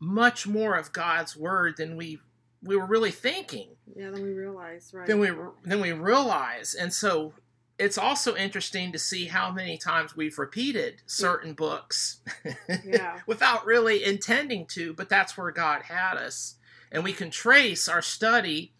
much 0.00 0.46
more 0.46 0.74
of 0.76 0.92
God's 0.92 1.36
word 1.36 1.76
than 1.76 1.96
we 1.96 2.20
we 2.62 2.76
were 2.76 2.86
really 2.86 3.10
thinking 3.10 3.68
Yeah, 3.94 4.10
then 4.10 4.22
we 4.22 4.32
realize, 4.32 4.90
right? 4.94 5.06
than 5.06 5.18
we 5.18 5.30
than 5.64 5.80
we 5.80 5.92
realize. 5.92 6.74
And 6.74 6.92
so 6.92 7.32
it's 7.78 7.98
also 7.98 8.36
interesting 8.36 8.92
to 8.92 8.98
see 8.98 9.26
how 9.26 9.50
many 9.50 9.76
times 9.76 10.14
we've 10.16 10.38
repeated 10.38 11.02
certain 11.06 11.54
books 11.54 12.20
Yeah. 12.84 13.18
without 13.26 13.66
really 13.66 14.04
intending 14.04 14.66
to, 14.68 14.92
but 14.94 15.08
that's 15.08 15.36
where 15.36 15.50
God 15.50 15.82
had 15.82 16.16
us. 16.16 16.54
And 16.92 17.02
we 17.02 17.12
can 17.12 17.30
trace 17.30 17.88
our 17.88 18.02
study 18.02 18.73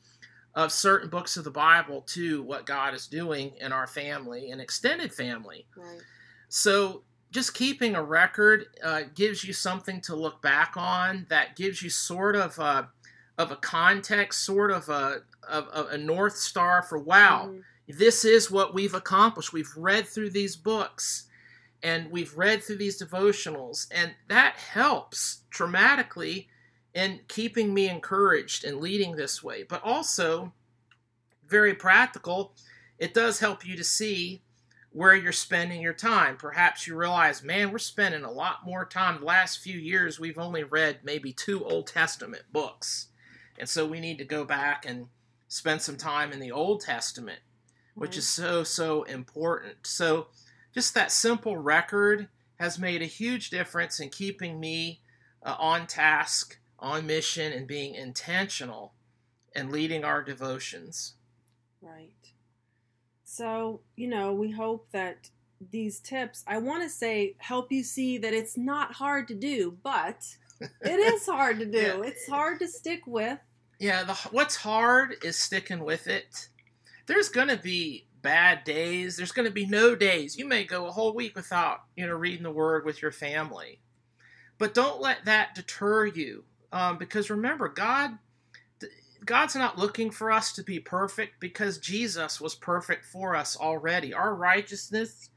of 0.54 0.70
certain 0.72 1.08
books 1.10 1.36
of 1.36 1.44
the 1.44 1.50
Bible 1.50 2.02
to 2.06 2.42
what 2.42 2.64
God 2.66 2.94
is 2.94 3.06
doing 3.06 3.52
in 3.60 3.72
our 3.72 3.86
family 3.86 4.50
and 4.50 4.60
extended 4.60 5.12
family. 5.12 5.66
right. 5.76 6.00
So 6.48 7.02
just 7.32 7.54
keeping 7.54 7.96
a 7.96 8.02
record 8.02 8.66
uh, 8.82 9.02
gives 9.14 9.42
you 9.44 9.52
something 9.52 10.00
to 10.02 10.14
look 10.14 10.40
back 10.40 10.74
on 10.76 11.26
that 11.28 11.56
gives 11.56 11.82
you 11.82 11.90
sort 11.90 12.36
of 12.36 12.56
a, 12.60 12.88
of 13.38 13.50
a 13.50 13.56
context, 13.56 14.44
sort 14.44 14.70
of 14.70 14.88
a, 14.88 15.22
of, 15.48 15.66
of 15.68 15.90
a 15.90 15.98
north 15.98 16.36
star 16.36 16.82
for 16.82 16.98
wow, 16.98 17.48
Mhm. 17.50 17.62
this 17.98 18.24
is 18.24 18.48
what 18.52 18.72
we've 18.72 18.94
accomplished. 18.94 19.52
We've 19.52 19.72
read 19.76 20.06
through 20.06 20.30
these 20.30 20.54
books 20.54 21.24
and 21.82 22.10
we've 22.12 22.34
read 22.36 22.62
through 22.62 22.76
these 22.78 23.02
devotionals, 23.02 23.88
and 23.90 24.14
that 24.28 24.54
helps 24.56 25.40
dramatically 25.50 26.48
in 26.94 27.20
keeping 27.28 27.74
me 27.74 27.88
encouraged 27.88 28.64
and 28.64 28.80
leading 28.80 29.16
this 29.16 29.42
way. 29.42 29.64
But 29.64 29.82
also, 29.82 30.52
very 31.48 31.74
practical, 31.74 32.54
it 32.98 33.12
does 33.12 33.40
help 33.40 33.66
you 33.66 33.76
to 33.76 33.84
see 33.84 34.42
where 34.90 35.14
you're 35.14 35.32
spending 35.32 35.80
your 35.80 35.92
time. 35.92 36.36
Perhaps 36.36 36.86
you 36.86 36.94
realize, 36.96 37.42
man, 37.42 37.72
we're 37.72 37.78
spending 37.78 38.22
a 38.22 38.30
lot 38.30 38.64
more 38.64 38.84
time. 38.84 39.18
The 39.18 39.26
last 39.26 39.58
few 39.58 39.76
years, 39.76 40.20
we've 40.20 40.38
only 40.38 40.62
read 40.62 41.00
maybe 41.02 41.32
two 41.32 41.64
Old 41.64 41.88
Testament 41.88 42.44
books. 42.52 43.08
And 43.58 43.68
so 43.68 43.84
we 43.84 43.98
need 43.98 44.18
to 44.18 44.24
go 44.24 44.44
back 44.44 44.86
and 44.86 45.08
spend 45.48 45.82
some 45.82 45.96
time 45.96 46.32
in 46.32 46.38
the 46.38 46.52
Old 46.52 46.80
Testament, 46.80 47.40
which 47.96 48.10
Right. 48.10 48.18
is 48.18 48.28
so, 48.28 48.62
so 48.62 49.02
important. 49.02 49.86
So 49.86 50.28
just 50.72 50.94
that 50.94 51.10
simple 51.10 51.56
record 51.56 52.28
has 52.60 52.78
made 52.78 53.02
a 53.02 53.06
huge 53.06 53.50
difference 53.50 53.98
in 53.98 54.10
keeping 54.10 54.60
me 54.60 55.00
uh, 55.42 55.56
on 55.58 55.88
task, 55.88 56.58
on 56.78 57.06
mission, 57.06 57.52
and 57.52 57.66
being 57.66 57.94
intentional 57.94 58.94
and 59.54 59.70
leading 59.70 60.04
our 60.04 60.22
devotions. 60.22 61.14
Right. 61.80 62.10
So, 63.24 63.80
you 63.96 64.08
know, 64.08 64.32
we 64.32 64.50
hope 64.50 64.88
that 64.92 65.30
these 65.70 66.00
tips, 66.00 66.44
I 66.46 66.58
want 66.58 66.82
to 66.82 66.88
say, 66.88 67.36
help 67.38 67.72
you 67.72 67.82
see 67.82 68.18
that 68.18 68.34
it's 68.34 68.56
not 68.56 68.92
hard 68.92 69.28
to 69.28 69.34
do, 69.34 69.76
but 69.82 70.26
it 70.60 71.00
is 71.00 71.26
hard 71.26 71.58
to 71.60 71.66
do. 71.66 71.78
Yeah. 71.78 72.02
It's 72.02 72.28
hard 72.28 72.58
to 72.60 72.68
stick 72.68 73.02
with. 73.06 73.38
Yeah, 73.78 74.04
the, 74.04 74.14
what's 74.30 74.56
hard 74.56 75.16
is 75.22 75.36
sticking 75.36 75.84
with 75.84 76.06
it. 76.06 76.48
There's 77.06 77.28
going 77.28 77.48
to 77.48 77.56
be 77.56 78.06
bad 78.22 78.64
days. 78.64 79.16
There's 79.16 79.32
going 79.32 79.46
to 79.48 79.52
be 79.52 79.66
no 79.66 79.94
days. 79.94 80.38
You 80.38 80.46
may 80.46 80.64
go 80.64 80.86
a 80.86 80.92
whole 80.92 81.14
week 81.14 81.36
without, 81.36 81.80
you 81.96 82.06
know, 82.06 82.14
reading 82.14 82.44
the 82.44 82.50
word 82.50 82.84
with 82.84 83.02
your 83.02 83.12
family. 83.12 83.80
But 84.58 84.74
don't 84.74 85.00
let 85.00 85.24
that 85.24 85.54
deter 85.54 86.06
you, 86.06 86.44
um, 86.74 86.98
because 86.98 87.30
remember, 87.30 87.68
God, 87.68 88.18
God's 89.24 89.54
not 89.54 89.78
looking 89.78 90.10
for 90.10 90.32
us 90.32 90.52
to 90.54 90.62
be 90.64 90.80
perfect 90.80 91.38
because 91.38 91.78
Jesus 91.78 92.40
was 92.40 92.56
perfect 92.56 93.04
for 93.06 93.36
us 93.36 93.56
already. 93.56 94.12
Our 94.12 94.34
righteousness 94.34 95.30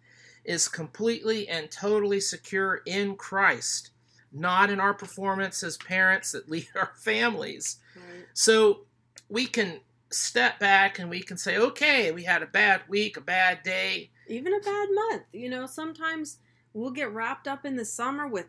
is 0.44 0.68
completely 0.68 1.48
and 1.48 1.70
totally 1.70 2.20
secure 2.20 2.82
in 2.88 3.16
Christ, 3.16 3.92
not 4.32 4.72
in 4.72 4.80
our 4.80 4.96
performance 4.96 5.62
as 5.62 5.78
parents 5.78 6.32
that 6.32 6.50
lead 6.50 6.70
our 6.76 6.94
families. 6.98 7.78
Right. 7.96 8.26
So 8.34 8.86
we 9.30 9.46
can 9.46 9.82
step 10.10 10.58
back 10.58 10.98
and 10.98 11.08
we 11.08 11.22
can 11.22 11.38
say, 11.38 11.58
okay, 11.60 12.12
we 12.12 12.24
had 12.24 12.42
a 12.42 12.48
bad 12.48 12.82
week, 12.88 13.16
a 13.16 13.22
bad 13.22 13.62
day. 13.62 14.10
Even 14.28 14.56
a 14.56 14.60
bad 14.60 14.88
month. 14.92 15.24
You 15.34 15.50
know, 15.50 15.68
sometimes 15.68 16.40
we'll 16.74 16.90
get 16.90 17.14
wrapped 17.14 17.48
up 17.48 17.64
in 17.64 17.76
the 17.76 17.86
summer 17.86 18.28
with 18.28 18.48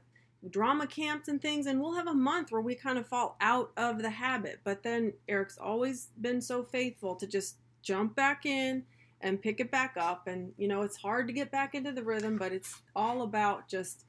drama 0.50 0.86
camps 0.86 1.28
and 1.28 1.40
things, 1.40 1.66
and 1.66 1.80
we'll 1.80 1.94
have 1.94 2.06
a 2.06 2.14
month 2.14 2.50
where 2.50 2.60
we 2.60 2.74
kind 2.74 2.98
of 2.98 3.06
fall 3.06 3.36
out 3.40 3.70
of 3.76 4.02
the 4.02 4.10
habit. 4.10 4.60
But 4.64 4.82
then 4.82 5.12
Eric's 5.28 5.58
always 5.58 6.08
been 6.20 6.40
so 6.40 6.62
faithful 6.62 7.14
to 7.16 7.26
just 7.26 7.56
jump 7.82 8.14
back 8.16 8.46
in 8.46 8.84
and 9.20 9.42
pick 9.42 9.60
it 9.60 9.70
back 9.70 9.96
up. 9.96 10.26
And, 10.26 10.52
you 10.56 10.68
know, 10.68 10.82
it's 10.82 10.96
hard 10.96 11.26
to 11.26 11.32
get 11.32 11.50
back 11.50 11.74
into 11.74 11.92
the 11.92 12.02
rhythm, 12.02 12.36
but 12.36 12.52
it's 12.52 12.82
all 12.94 13.22
about 13.22 13.68
just 13.68 14.04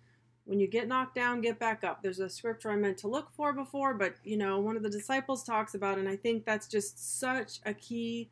when 0.45 0.59
you 0.59 0.67
get 0.67 0.87
knocked 0.87 1.15
down, 1.15 1.41
get 1.41 1.59
back 1.59 1.83
up. 1.83 2.01
There's 2.01 2.19
a 2.19 2.29
scripture 2.29 2.71
I 2.71 2.75
meant 2.75 2.97
to 2.99 3.07
look 3.07 3.31
for 3.35 3.53
before, 3.53 3.93
but, 3.93 4.15
you 4.23 4.37
know, 4.37 4.59
one 4.59 4.75
of 4.75 4.83
the 4.83 4.89
disciples 4.89 5.43
talks 5.43 5.75
about, 5.75 5.97
and 5.97 6.09
I 6.09 6.15
think 6.15 6.45
that's 6.45 6.67
just 6.67 7.19
such 7.19 7.59
a 7.65 7.73
key 7.73 8.31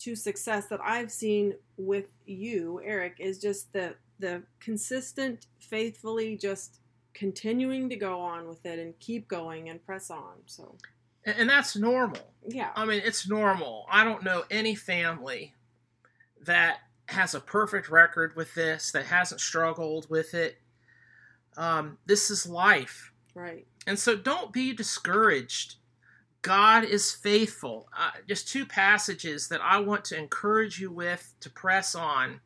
to 0.00 0.14
success 0.14 0.66
that 0.66 0.80
I've 0.82 1.10
seen 1.10 1.54
with 1.76 2.06
you, 2.26 2.80
Eric, 2.84 3.16
is 3.18 3.38
just 3.38 3.72
the 3.72 3.94
the 4.20 4.42
consistent, 4.60 5.46
faithfully 5.58 6.36
just 6.36 6.80
continuing 7.14 7.88
to 7.88 7.96
go 7.96 8.20
on 8.20 8.48
with 8.48 8.66
it 8.66 8.78
and 8.78 8.98
keep 8.98 9.28
going 9.28 9.68
and 9.68 9.84
press 9.84 10.10
on. 10.10 10.34
So 10.46 10.76
And 11.24 11.36
and 11.38 11.48
that's 11.50 11.76
normal. 11.76 12.18
yeah, 12.46 12.70
I 12.76 12.84
mean, 12.84 13.00
it's 13.04 13.28
normal. 13.28 13.86
I 13.90 14.04
don't 14.04 14.22
know 14.22 14.44
any 14.50 14.74
family 14.74 15.54
that 16.42 16.78
has 17.08 17.34
a 17.34 17.40
perfect 17.40 17.88
record 17.88 18.34
with 18.36 18.54
this, 18.54 18.90
that 18.92 19.06
hasn't 19.06 19.40
struggled 19.40 20.08
with 20.10 20.34
it. 20.34 20.58
Um, 21.56 21.98
this 22.06 22.30
is 22.30 22.46
life. 22.46 23.12
right, 23.34 23.66
And 23.86 23.98
so 23.98 24.16
don't 24.16 24.52
be 24.52 24.72
discouraged. 24.74 25.76
God 26.42 26.84
is 26.84 27.12
faithful. 27.12 27.88
Uh, 27.96 28.10
just 28.28 28.48
two 28.48 28.66
passages 28.66 29.48
that 29.48 29.60
I 29.62 29.78
want 29.78 30.04
to 30.06 30.18
encourage 30.18 30.80
you 30.80 30.90
with 30.90 31.32
to 31.40 31.48
press 31.50 31.94
on 31.94 32.40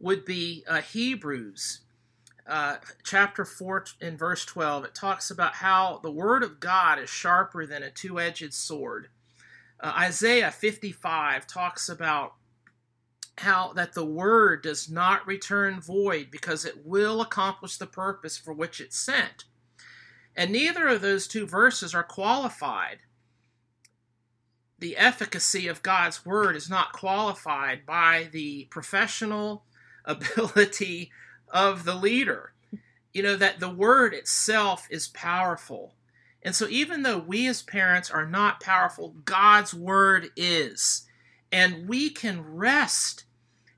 would 0.00 0.24
be 0.24 0.64
uh, 0.68 0.80
Hebrews 0.82 1.80
uh, 2.46 2.76
chapter 3.04 3.44
4 3.44 3.84
in 4.00 4.16
verse 4.16 4.44
12. 4.44 4.84
It 4.84 4.94
talks 4.94 5.30
about 5.30 5.54
how 5.54 6.00
the 6.02 6.10
word 6.10 6.42
of 6.42 6.60
God 6.60 6.98
is 6.98 7.10
sharper 7.10 7.66
than 7.66 7.82
a 7.82 7.90
two 7.90 8.18
edged 8.18 8.52
sword. 8.52 9.08
Uh, 9.80 9.92
Isaiah 9.96 10.50
55 10.50 11.46
talks 11.46 11.88
about 11.88 12.34
how 13.38 13.72
that 13.74 13.94
the 13.94 14.04
word 14.04 14.62
does 14.62 14.90
not 14.90 15.26
return 15.26 15.80
void 15.80 16.28
because 16.30 16.64
it 16.64 16.84
will 16.84 17.20
accomplish 17.20 17.76
the 17.76 17.86
purpose 17.86 18.36
for 18.36 18.52
which 18.52 18.80
it's 18.80 18.98
sent. 18.98 19.44
And 20.36 20.52
neither 20.52 20.88
of 20.88 21.00
those 21.00 21.26
two 21.26 21.46
verses 21.46 21.94
are 21.94 22.02
qualified. 22.02 22.98
The 24.78 24.96
efficacy 24.96 25.68
of 25.68 25.82
God's 25.82 26.26
word 26.26 26.56
is 26.56 26.68
not 26.68 26.92
qualified 26.92 27.86
by 27.86 28.28
the 28.32 28.66
professional 28.70 29.64
ability 30.04 31.12
of 31.52 31.84
the 31.84 31.94
leader. 31.94 32.52
You 33.12 33.22
know, 33.22 33.36
that 33.36 33.60
the 33.60 33.68
word 33.68 34.14
itself 34.14 34.88
is 34.90 35.08
powerful. 35.08 35.94
And 36.42 36.54
so, 36.54 36.66
even 36.68 37.02
though 37.02 37.18
we 37.18 37.46
as 37.46 37.62
parents 37.62 38.10
are 38.10 38.26
not 38.26 38.60
powerful, 38.60 39.14
God's 39.24 39.74
word 39.74 40.30
is. 40.34 41.06
And 41.52 41.86
we 41.86 42.08
can 42.10 42.54
rest 42.54 43.24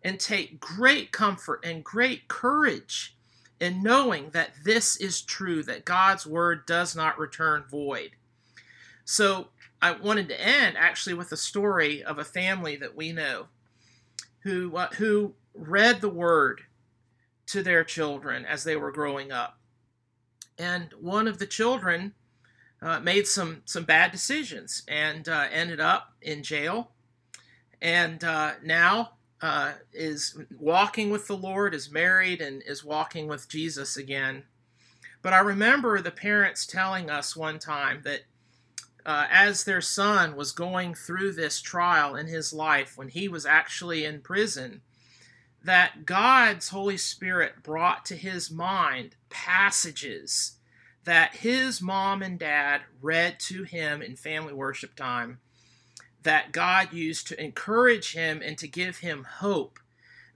and 0.03 0.21
take 0.21 0.61
great 0.61 1.11
comfort 1.11 1.65
and 1.65 1.85
great 1.85 2.29
courage 2.29 3.17
in 3.61 3.83
knowing 3.83 4.31
that 4.31 4.51
this 4.65 4.97
is 4.97 5.21
true, 5.21 5.63
that 5.65 5.85
God's 5.85 6.27
word 6.27 6.65
does 6.67 6.95
not 6.95 7.19
return 7.19 7.65
void. 7.69 8.13
So, 9.05 9.49
I 9.83 9.91
wanted 9.91 10.29
to 10.29 10.41
end 10.41 10.77
actually 10.79 11.15
with 11.15 11.33
a 11.33 11.37
story 11.37 12.03
of 12.03 12.19
a 12.19 12.25
family 12.25 12.77
that 12.77 12.97
we 12.97 13.13
know 13.13 13.49
who, 14.41 14.77
uh, 14.77 14.89
who 14.95 15.35
read 15.53 16.01
the 16.01 16.09
word 16.09 16.63
to 17.47 17.63
their 17.63 17.85
children 17.85 18.45
as 18.45 18.65
they 18.65 18.77
were 18.77 18.93
growing 18.93 19.33
up. 19.33 19.59
And 20.59 20.93
one 21.01 21.29
of 21.29 21.39
the 21.39 21.47
children 21.47 22.15
uh, 22.81 23.01
made 23.01 23.27
some, 23.27 23.63
some 23.65 23.85
bad 23.85 24.13
decisions 24.13 24.83
and 24.89 25.29
uh, 25.29 25.47
ended 25.53 25.81
up 25.81 26.13
in 26.23 26.43
jail. 26.43 26.91
And 27.81 28.23
uh, 28.23 28.53
now 28.63 29.13
uh, 29.41 29.73
is 29.93 30.39
walking 30.59 31.11
with 31.11 31.27
the 31.27 31.37
Lord, 31.37 31.75
is 31.75 31.91
married, 31.91 32.41
and 32.41 32.63
is 32.67 32.85
walking 32.85 33.27
with 33.29 33.49
Jesus 33.49 33.97
again. 33.97 34.45
But 35.23 35.33
I 35.33 35.41
remember 35.41 36.01
the 36.01 36.11
parents 36.11 36.67
telling 36.67 37.11
us 37.11 37.37
one 37.37 37.59
time 37.59 38.03
that 38.05 38.21
uh, 39.07 39.27
as 39.31 39.65
their 39.65 39.81
son 39.81 40.37
was 40.37 40.53
going 40.53 40.95
through 40.95 41.33
this 41.33 41.61
trial 41.61 42.17
in 42.17 42.27
his 42.27 42.53
life, 42.53 42.97
when 42.97 43.09
he 43.09 43.29
was 43.29 43.45
actually 43.45 44.05
in 44.05 44.21
prison, 44.21 44.81
that 45.65 46.05
God's 46.05 46.69
Holy 46.69 46.99
Spirit 46.99 47.63
brought 47.63 48.05
to 48.07 48.17
his 48.17 48.51
mind 48.51 49.17
passages 49.31 50.59
that 51.05 51.37
his 51.37 51.83
mom 51.83 52.23
and 52.23 52.39
dad 52.39 52.83
read 53.01 53.39
to 53.39 53.63
him 53.63 54.01
in 54.01 54.17
family 54.17 54.53
worship 54.53 54.95
time 54.95 55.39
that 56.23 56.53
God 56.53 56.93
used 56.93 57.29
to 57.29 57.43
encourage 57.43 58.15
him 58.15 58.41
and 58.43 58.57
to 58.59 58.67
give 58.67 58.99
him 58.99 59.25
hope 59.25 59.79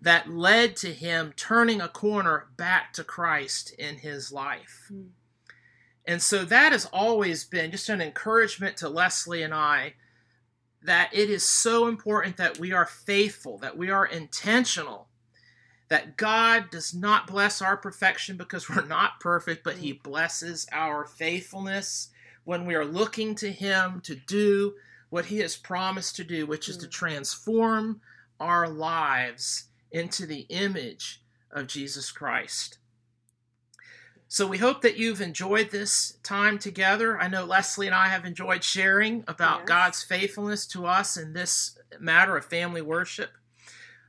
that 0.00 0.30
led 0.30 0.76
to 0.76 0.92
him 0.92 1.32
turning 1.34 1.80
a 1.80 1.88
corner 1.88 2.46
back 2.56 2.92
to 2.92 3.02
Christ 3.02 3.72
in 3.78 3.96
his 3.96 4.30
life. 4.30 4.84
Hmm. 4.88 5.08
And 6.06 6.22
so 6.22 6.44
that 6.44 6.72
has 6.72 6.86
always 6.86 7.44
been 7.44 7.70
just 7.70 7.88
an 7.88 8.00
encouragement 8.00 8.76
to 8.78 8.88
Leslee 8.88 9.44
and 9.44 9.52
I 9.52 9.94
that 10.82 11.10
it 11.12 11.28
is 11.28 11.42
so 11.42 11.88
important 11.88 12.36
that 12.36 12.58
we 12.58 12.72
are 12.72 12.86
faithful, 12.86 13.58
that 13.58 13.76
we 13.76 13.90
are 13.90 14.06
intentional, 14.06 15.07
that 15.88 16.16
God 16.16 16.70
does 16.70 16.94
not 16.94 17.26
bless 17.26 17.62
our 17.62 17.76
perfection 17.76 18.36
because 18.36 18.68
we're 18.68 18.84
not 18.84 19.20
perfect, 19.20 19.64
but 19.64 19.78
He 19.78 19.92
blesses 19.92 20.66
our 20.72 21.04
faithfulness 21.06 22.08
when 22.44 22.66
we 22.66 22.74
are 22.74 22.84
looking 22.84 23.34
to 23.36 23.50
Him 23.50 24.00
to 24.02 24.14
do 24.14 24.74
what 25.10 25.26
He 25.26 25.38
has 25.38 25.56
promised 25.56 26.16
to 26.16 26.24
do, 26.24 26.46
which 26.46 26.68
is 26.68 26.76
to 26.78 26.86
Mm. 26.86 26.90
transform 26.90 28.00
our 28.38 28.68
lives 28.68 29.64
into 29.90 30.26
the 30.26 30.40
image 30.50 31.22
of 31.50 31.66
Jesus 31.66 32.12
Christ. 32.12 32.78
So 34.30 34.46
we 34.46 34.58
hope 34.58 34.82
that 34.82 34.98
you've 34.98 35.22
enjoyed 35.22 35.70
this 35.70 36.18
time 36.22 36.58
together. 36.58 37.18
I 37.18 37.28
know 37.28 37.46
Leslee 37.46 37.86
and 37.86 37.94
I 37.94 38.08
have 38.08 38.26
enjoyed 38.26 38.62
sharing 38.62 39.24
about 39.26 39.60
Yes. 39.60 39.68
God's 39.68 40.02
faithfulness 40.02 40.66
to 40.66 40.84
us 40.84 41.16
in 41.16 41.32
this 41.32 41.78
matter 41.98 42.36
of 42.36 42.44
family 42.44 42.82
worship. 42.82 43.37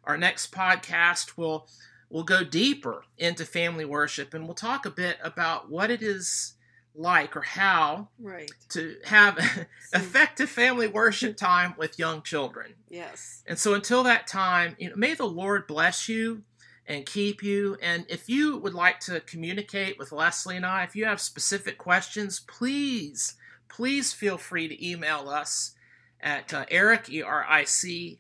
Our 0.10 0.18
next 0.18 0.52
podcast 0.52 1.38
will 1.38 1.68
will 2.10 2.24
go 2.24 2.44
deeper 2.44 3.04
into 3.20 3.46
family 3.46 3.86
worship 3.86 4.34
and 4.34 4.46
we'll 4.46 4.56
talk 4.56 4.88
a 4.88 4.90
bit 4.90 5.18
about 5.24 5.70
what 5.70 5.92
it 5.92 6.02
is 6.02 6.56
like 6.96 7.36
or 7.36 7.42
how 7.44 8.08
Right. 8.18 8.50
to 8.70 8.96
have 9.06 9.38
effective 9.94 10.50
family 10.50 10.88
worship 10.88 11.38
time 11.52 11.76
with 11.78 12.00
young 12.00 12.24
children. 12.24 12.74
yes. 12.90 13.44
And 13.46 13.60
so 13.60 13.76
until 13.76 14.02
that 14.06 14.26
time, 14.26 14.76
you 14.80 14.90
know, 14.90 14.96
may 14.96 15.14
the 15.14 15.28
Lord 15.28 15.68
bless 15.68 16.10
you 16.10 16.42
and 16.88 17.06
keep 17.06 17.44
you. 17.44 17.78
And 17.80 18.08
if 18.10 18.28
you 18.28 18.58
would 18.58 18.74
like 18.74 19.00
to 19.02 19.20
communicate 19.20 20.00
with 20.00 20.10
Leslee 20.10 20.56
and 20.56 20.66
I, 20.66 20.86
if 20.86 20.96
you 20.96 21.06
have 21.06 21.22
specific 21.22 21.78
questions, 21.78 22.40
please, 22.40 23.36
please 23.68 24.12
feel 24.12 24.40
free 24.40 24.68
to 24.68 24.84
email 24.90 25.30
us 25.30 25.76
at 26.20 26.52
uh, 26.52 26.66
Eric, 26.72 27.12
E 27.12 27.22
R 27.22 27.46
I 27.48 27.66
C, 27.66 28.20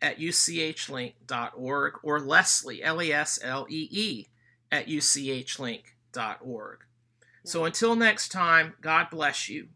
at 0.00 0.18
uchlink.org 0.18 1.94
or 2.02 2.20
Leslee, 2.20 2.80
L 2.82 3.02
E 3.02 3.12
S 3.12 3.38
L 3.42 3.66
E 3.68 3.88
E, 3.90 4.26
at 4.70 4.86
uchlink.org. 4.86 6.78
So 7.44 7.64
until 7.64 7.94
next 7.94 8.30
time, 8.30 8.74
God 8.80 9.10
bless 9.10 9.48
you. 9.48 9.68